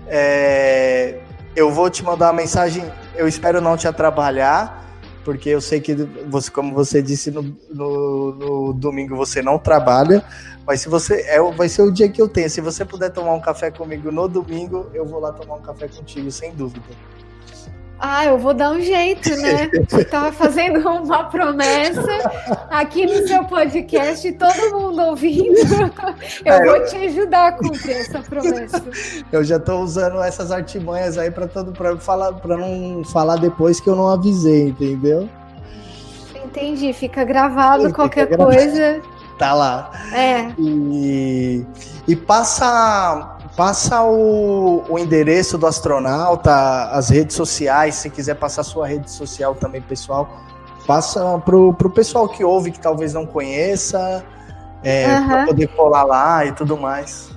[0.08, 1.18] é,
[1.54, 2.86] eu vou te mandar uma mensagem.
[3.16, 4.86] Eu espero não te atrapalhar,
[5.26, 5.94] porque eu sei que,
[6.30, 10.24] você, como você disse, no, no, no domingo você não trabalha.
[10.68, 11.22] Mas se você.
[11.22, 12.50] É, vai ser o dia que eu tenho.
[12.50, 15.88] Se você puder tomar um café comigo no domingo, eu vou lá tomar um café
[15.88, 16.86] contigo, sem dúvida.
[18.00, 19.72] Ah, eu vou dar um jeito, né?
[19.90, 22.06] Você tava fazendo uma promessa
[22.70, 25.58] aqui no seu podcast, todo mundo ouvindo.
[26.46, 28.84] Eu é, vou te ajudar a cumprir essa promessa.
[29.32, 33.80] Eu já estou usando essas artimanhas aí para todo para falar para não falar depois
[33.80, 35.28] que eu não avisei, entendeu?
[36.46, 38.52] Entendi, fica gravado fica qualquer gravado.
[38.52, 39.02] coisa
[39.38, 39.92] tá lá.
[40.14, 40.52] É.
[40.58, 41.66] E,
[42.08, 48.88] e passa, passa o, o endereço do astronauta, as redes sociais, se quiser passar sua
[48.88, 50.30] rede social também, pessoal.
[50.86, 54.24] Passa pro, pro pessoal que ouve, que talvez não conheça,
[54.84, 55.28] é, uhum.
[55.28, 57.30] para poder colar lá e tudo mais.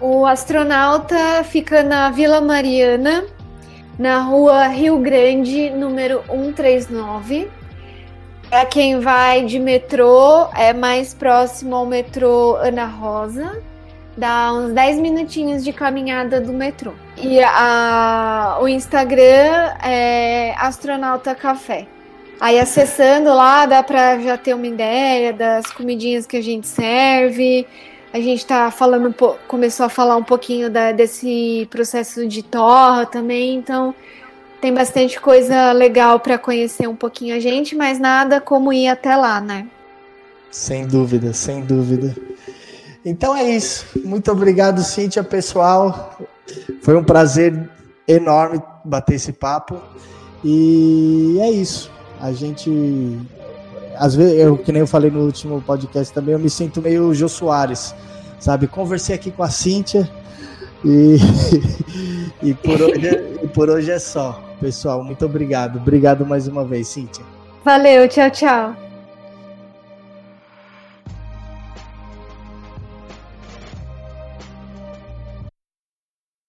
[0.00, 3.24] O astronauta fica na Vila Mariana,
[3.98, 7.59] na rua Rio Grande, número 139.
[8.50, 13.62] Para quem vai de metrô, é mais próximo ao metrô Ana Rosa.
[14.16, 16.92] Dá uns 10 minutinhos de caminhada do metrô.
[17.16, 21.86] E a, o Instagram é Astronauta Café.
[22.40, 27.64] Aí acessando lá dá para já ter uma ideia das comidinhas que a gente serve.
[28.12, 29.14] A gente tá falando,
[29.46, 33.94] começou a falar um pouquinho da, desse processo de torra também, então
[34.60, 39.16] tem bastante coisa legal para conhecer um pouquinho a gente, mas nada como ir até
[39.16, 39.66] lá, né?
[40.50, 42.14] Sem dúvida, sem dúvida.
[43.04, 43.86] Então é isso.
[44.04, 46.18] Muito obrigado, Cíntia, pessoal.
[46.82, 47.70] Foi um prazer
[48.06, 49.80] enorme bater esse papo.
[50.44, 51.90] E é isso.
[52.20, 53.18] A gente.
[53.96, 57.14] Às vezes, eu, que nem eu falei no último podcast também, eu me sinto meio
[57.14, 57.94] Jô Soares.
[58.38, 58.66] Sabe?
[58.66, 60.10] Conversei aqui com a Cíntia
[60.84, 61.16] e,
[62.42, 64.49] e, por, hoje, e por hoje é só.
[64.60, 65.76] Pessoal, muito obrigado.
[65.76, 67.24] Obrigado mais uma vez, Cíntia.
[67.64, 68.89] Valeu, tchau, tchau.